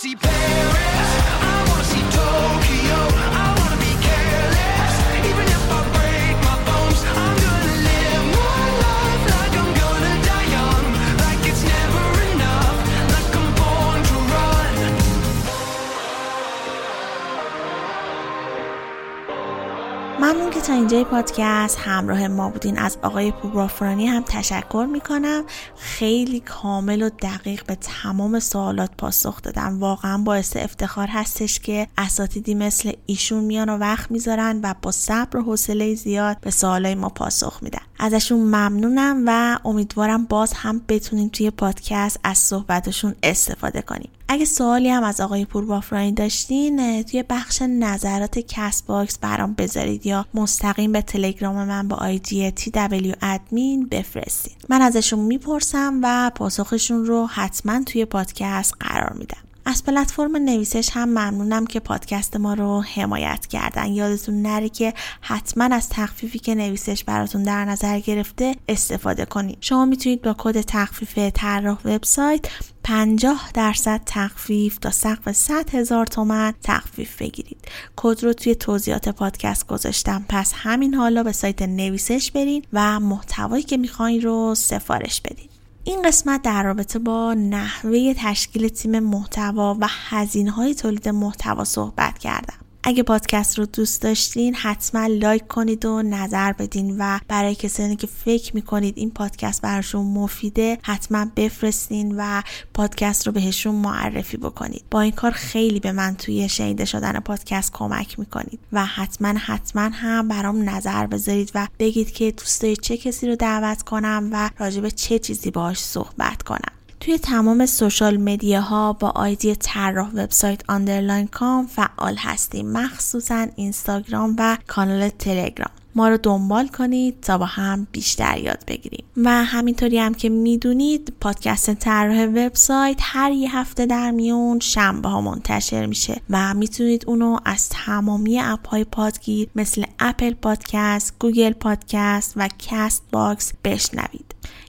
که 20.54 20.62
تا 20.62 20.74
اینجای 20.74 21.04
پادکست 21.04 21.78
همراه 21.80 22.28
ما 22.28 22.50
بودین 22.50 22.78
از 22.78 22.98
آقای 23.02 23.32
پوربافرانی 23.32 24.08
هم 24.08 24.24
تشکر 24.28 24.88
می‌کنم. 24.92 25.44
خیلی 25.78 26.40
کامل 26.40 27.02
و 27.02 27.10
دقیق 27.10 27.66
به 27.66 27.76
تمام 27.76 28.40
سوالات 28.40 28.92
پاسخ 28.98 29.42
دادن. 29.42 29.80
واقعا 29.80 30.18
باعث 30.18 30.58
افتخار 30.58 31.08
هستش 31.08 31.60
که 31.60 31.88
اساتیدی 31.98 32.56
مثل 32.56 32.92
ایشون 33.06 33.44
میان 33.44 33.70
و 33.70 33.78
وقت 33.78 34.12
می‌ذارن 34.12 34.60
و 34.64 34.74
با 34.82 34.92
صبر 34.92 35.38
و 35.38 35.44
حوصله 35.44 35.96
زیاد 35.96 36.38
به 36.42 36.52
سوالای 36.52 36.96
ما 36.96 37.10
پاسخ 37.10 37.60
میدن. 37.62 37.82
ازشون 38.00 38.40
ممنونم 38.40 39.24
و 39.28 39.60
امیدوارم 39.66 40.26
باز 40.26 40.54
هم 40.54 40.82
بتونیم 40.88 41.30
توی 41.30 41.52
پادکست 41.52 42.20
از 42.24 42.38
صحبتشون 42.38 43.16
استفاده 43.24 43.82
کنیم. 43.82 44.10
اگه 44.28 44.46
سوالی 44.46 44.90
هم 44.90 45.04
از 45.04 45.22
آقای 45.22 45.46
پور 45.46 45.66
بافرانی 45.66 46.12
داشتین 46.12 47.04
توی 47.04 47.24
بخش 47.30 47.62
نظرات 47.62 48.40
Castbox 48.40 49.18
برام 49.18 49.54
بذارید 49.54 50.06
یا 50.06 50.26
مستقیم 50.34 50.92
به 50.92 51.02
تلگرام 51.02 51.56
من 51.56 51.88
با 51.88 51.96
آیدی 51.96 52.52
TW 52.52 53.16
admin 53.22 53.88
بفرستید 53.88 54.58
من 54.70 54.82
ازشون 54.82 55.20
می‌پرسم 55.20 56.00
و 56.04 56.32
پاسخشون 56.36 57.06
رو 57.06 57.28
حتما 57.28 57.84
توی 57.84 58.06
پادکست 58.06 58.74
قرار 58.80 59.14
میدم. 59.14 59.53
از 59.66 59.84
پلتفرم 59.84 60.36
نویسش 60.36 60.90
هم 60.94 61.10
ممنونم 61.10 61.66
که 61.66 61.80
پادکست 61.80 62.36
ما 62.36 62.54
رو 62.54 62.82
حمایت 62.82 63.48
کردن. 63.48 63.88
یادتون 63.88 64.42
نره 64.42 64.70
که 64.70 64.94
حتما 65.22 65.76
از 65.76 65.90
تخفیفی 65.90 66.40
که 66.40 66.56
نویسش 66.56 67.04
براتون 67.04 67.44
در 67.44 67.66
نظر 67.66 68.00
گرفته 68.00 68.56
استفاده 68.68 69.26
کنید. 69.26 69.58
شما 69.62 69.86
می‌تونید 69.86 70.22
با 70.22 70.36
کد 70.38 70.62
تخفیف 70.62 71.18
طراح 71.34 71.78
وبسایت 71.86 72.46
50 72.84 73.52
درصد 73.54 74.02
تخفیف 74.06 74.78
تا 74.78 74.92
سقف 74.92 75.32
100 75.32 75.76
هزار 75.76 76.06
تومن 76.06 76.54
تخفیف 76.64 77.22
بگیرید. 77.22 77.58
کد 77.96 78.24
رو 78.24 78.34
توی 78.34 78.56
توضیحات 78.56 79.10
پادکست 79.10 79.68
گذاشتم. 79.68 80.26
پس 80.30 80.54
همین 80.56 80.94
حالا 80.94 81.24
به 81.24 81.32
سایت 81.32 81.62
نویسش 81.62 82.32
برین 82.32 82.66
و 82.74 83.00
محتوایی 83.00 83.64
که 83.64 83.78
می‌خواین 83.78 84.22
رو 84.22 84.56
سفارش 84.56 85.22
بدین. 85.22 85.53
این 85.86 86.02
قسمت 86.02 86.42
در 86.42 86.64
رابطه 86.64 87.00
با 87.00 87.34
نحوه 87.34 88.14
تشکیل 88.18 88.68
تیم 88.68 89.00
محتوا 89.00 89.78
و 89.80 89.88
هزینه 89.90 90.52
های 90.52 90.76
تولید 90.76 91.10
محتوا 91.10 91.64
صحبت 91.64 92.18
کردم. 92.18 92.63
اگه 92.86 93.04
پادکست 93.04 93.60
رو 93.60 93.66
دوست 93.66 94.02
داشتین 94.02 94.56
حتما 94.56 95.06
لایک 95.08 95.48
کنید 95.48 95.86
و 95.86 96.02
نظر 96.02 96.52
بدین 96.52 96.96
و 97.00 97.20
برای 97.28 97.56
کسانی 97.56 97.96
که 97.96 98.08
فکر 98.08 98.56
می‌کنید 98.56 98.98
این 98.98 99.12
پادکست 99.12 99.62
براشون 99.62 100.06
مفیده 100.06 100.78
حتما 100.82 101.26
بفرستین 101.36 102.16
و 102.18 102.42
پادکست 102.74 103.28
رو 103.28 103.34
بهشون 103.34 103.76
معرفی 103.76 104.38
بکنید. 104.38 104.84
با 104.92 105.02
این 105.02 105.12
کار 105.12 105.32
خیلی 105.32 105.80
به 105.80 105.92
من 105.92 106.16
توی 106.16 106.50
شنیده 106.50 106.86
شدن 106.86 107.20
پادکست 107.20 107.74
کمک 107.74 108.20
می‌کنید 108.20 108.60
و 108.72 108.86
حتما 108.86 109.34
حتما 109.40 109.90
هم 109.94 110.28
برام 110.28 110.70
نظر 110.70 111.08
بذارید 111.08 111.52
و 111.56 111.68
بگید 111.80 112.12
که 112.12 112.32
دوست 112.32 112.74
چه 112.74 112.98
کسی 112.98 113.28
رو 113.28 113.36
دعوت 113.36 113.82
کنم 113.82 114.30
و 114.32 114.50
راجب 114.58 114.90
چه 114.90 115.20
چیزی 115.20 115.52
باهاش 115.52 115.80
صحبت 115.80 116.44
کنم. 116.44 116.83
توی 117.06 117.18
تمام 117.18 117.66
social 117.66 118.18
media 118.18 118.81
ها 118.81 118.94
با 118.94 119.10
آیدی 119.10 119.56
طراح 119.56 120.10
وبسایت 120.14 120.62
underline 120.70 121.28
com 121.28 121.68
فعال 121.68 122.16
هستیم 122.16 122.72
مخصوصا 122.72 123.48
اینستاگرام 123.56 124.36
و 124.40 124.58
کانال 124.68 125.10
تلگرام. 125.10 125.72
ما 125.96 126.10
رو 126.10 126.18
دنبال 126.18 126.68
کنید 126.68 127.22
تا 127.22 127.38
با 127.38 127.46
هم 127.46 127.88
بیشتر 127.92 128.38
یاد 128.38 128.64
بگیریم. 128.68 129.04
و 129.18 129.44
همینطوری 129.44 130.00
هم 130.00 130.14
که 130.14 130.30
می‌دونید 130.30 131.14
پادکست 131.22 131.74
طراح 131.74 132.26
وبسایت 132.26 132.98
هر 133.02 133.32
یه 133.32 133.58
هفته 133.58 133.86
در 133.86 134.12
میون 134.12 134.60
شنبه 134.60 135.10
ها 135.10 135.22
منتشر 135.22 135.86
میشه 135.86 136.22
و 136.30 136.54
می‌تونید 136.54 137.04
اونو 137.08 137.38
از 137.46 137.70
تمامی 137.70 138.40
اپ 138.40 138.68
های 138.68 138.84
پادگیر 138.84 139.50
مثل 139.56 139.84
اپل 140.00 140.34
پادکست، 140.34 141.16
گوگل 141.20 141.54
پادکست 141.54 142.34
و 142.36 142.50
کست 142.60 143.04
باکس 143.12 143.54
بشنوید. 143.64 144.26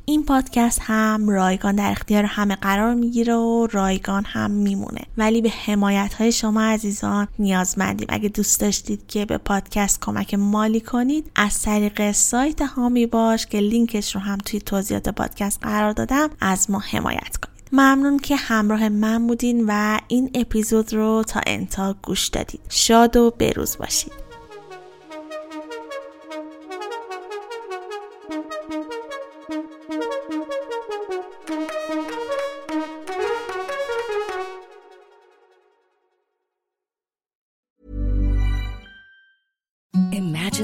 این 0.07 0.25
پادکست 0.25 0.79
هم 0.83 1.29
رایگان 1.29 1.77
در 1.77 1.91
اختیار 1.91 2.25
همه 2.25 2.57
قرار 2.57 2.95
می‌گیره 2.95 3.35
و 3.35 3.67
رایگان 3.71 4.25
هم 4.25 4.51
میمونه. 4.51 5.01
ولی 5.17 5.43
به 5.43 5.51
حمایت 5.51 6.15
های 6.15 6.33
شما 6.33 6.63
عزیزان 6.63 7.29
نیازمندیم. 7.39 8.07
اگه 8.11 8.29
دوست 8.29 8.61
داشتید 8.61 9.07
که 9.09 9.25
به 9.25 9.39
پادکست 9.39 10.01
کمک 10.01 10.35
مالی 10.35 10.81
کنید 10.81 11.31
از 11.35 11.63
طریق 11.63 12.13
سایت 12.13 12.63
حامی 12.63 13.07
باش 13.07 13.47
که 13.47 13.59
لینکش 13.59 14.15
رو 14.15 14.21
هم 14.21 14.39
توی 14.39 14.61
توضیحات 14.61 15.09
پادکست 15.09 15.59
قرار 15.63 15.93
دادم 15.93 16.31
از 16.41 16.71
ما 16.71 16.79
حمایت 16.79 17.37
کنید. 17.37 17.55
ممنون 17.73 18.19
که 18.19 18.37
همراه 18.37 18.89
من 18.89 19.27
بودین 19.27 19.65
و 19.69 19.99
این 20.09 20.31
اپیزود 20.35 20.93
رو 20.93 21.23
تا 21.27 21.41
انتها 21.47 21.95
گوش 22.03 22.29
دادید. 22.29 22.61
شاد 22.69 23.17
و 23.17 23.31
بروز 23.39 23.77
باشید. 23.79 24.13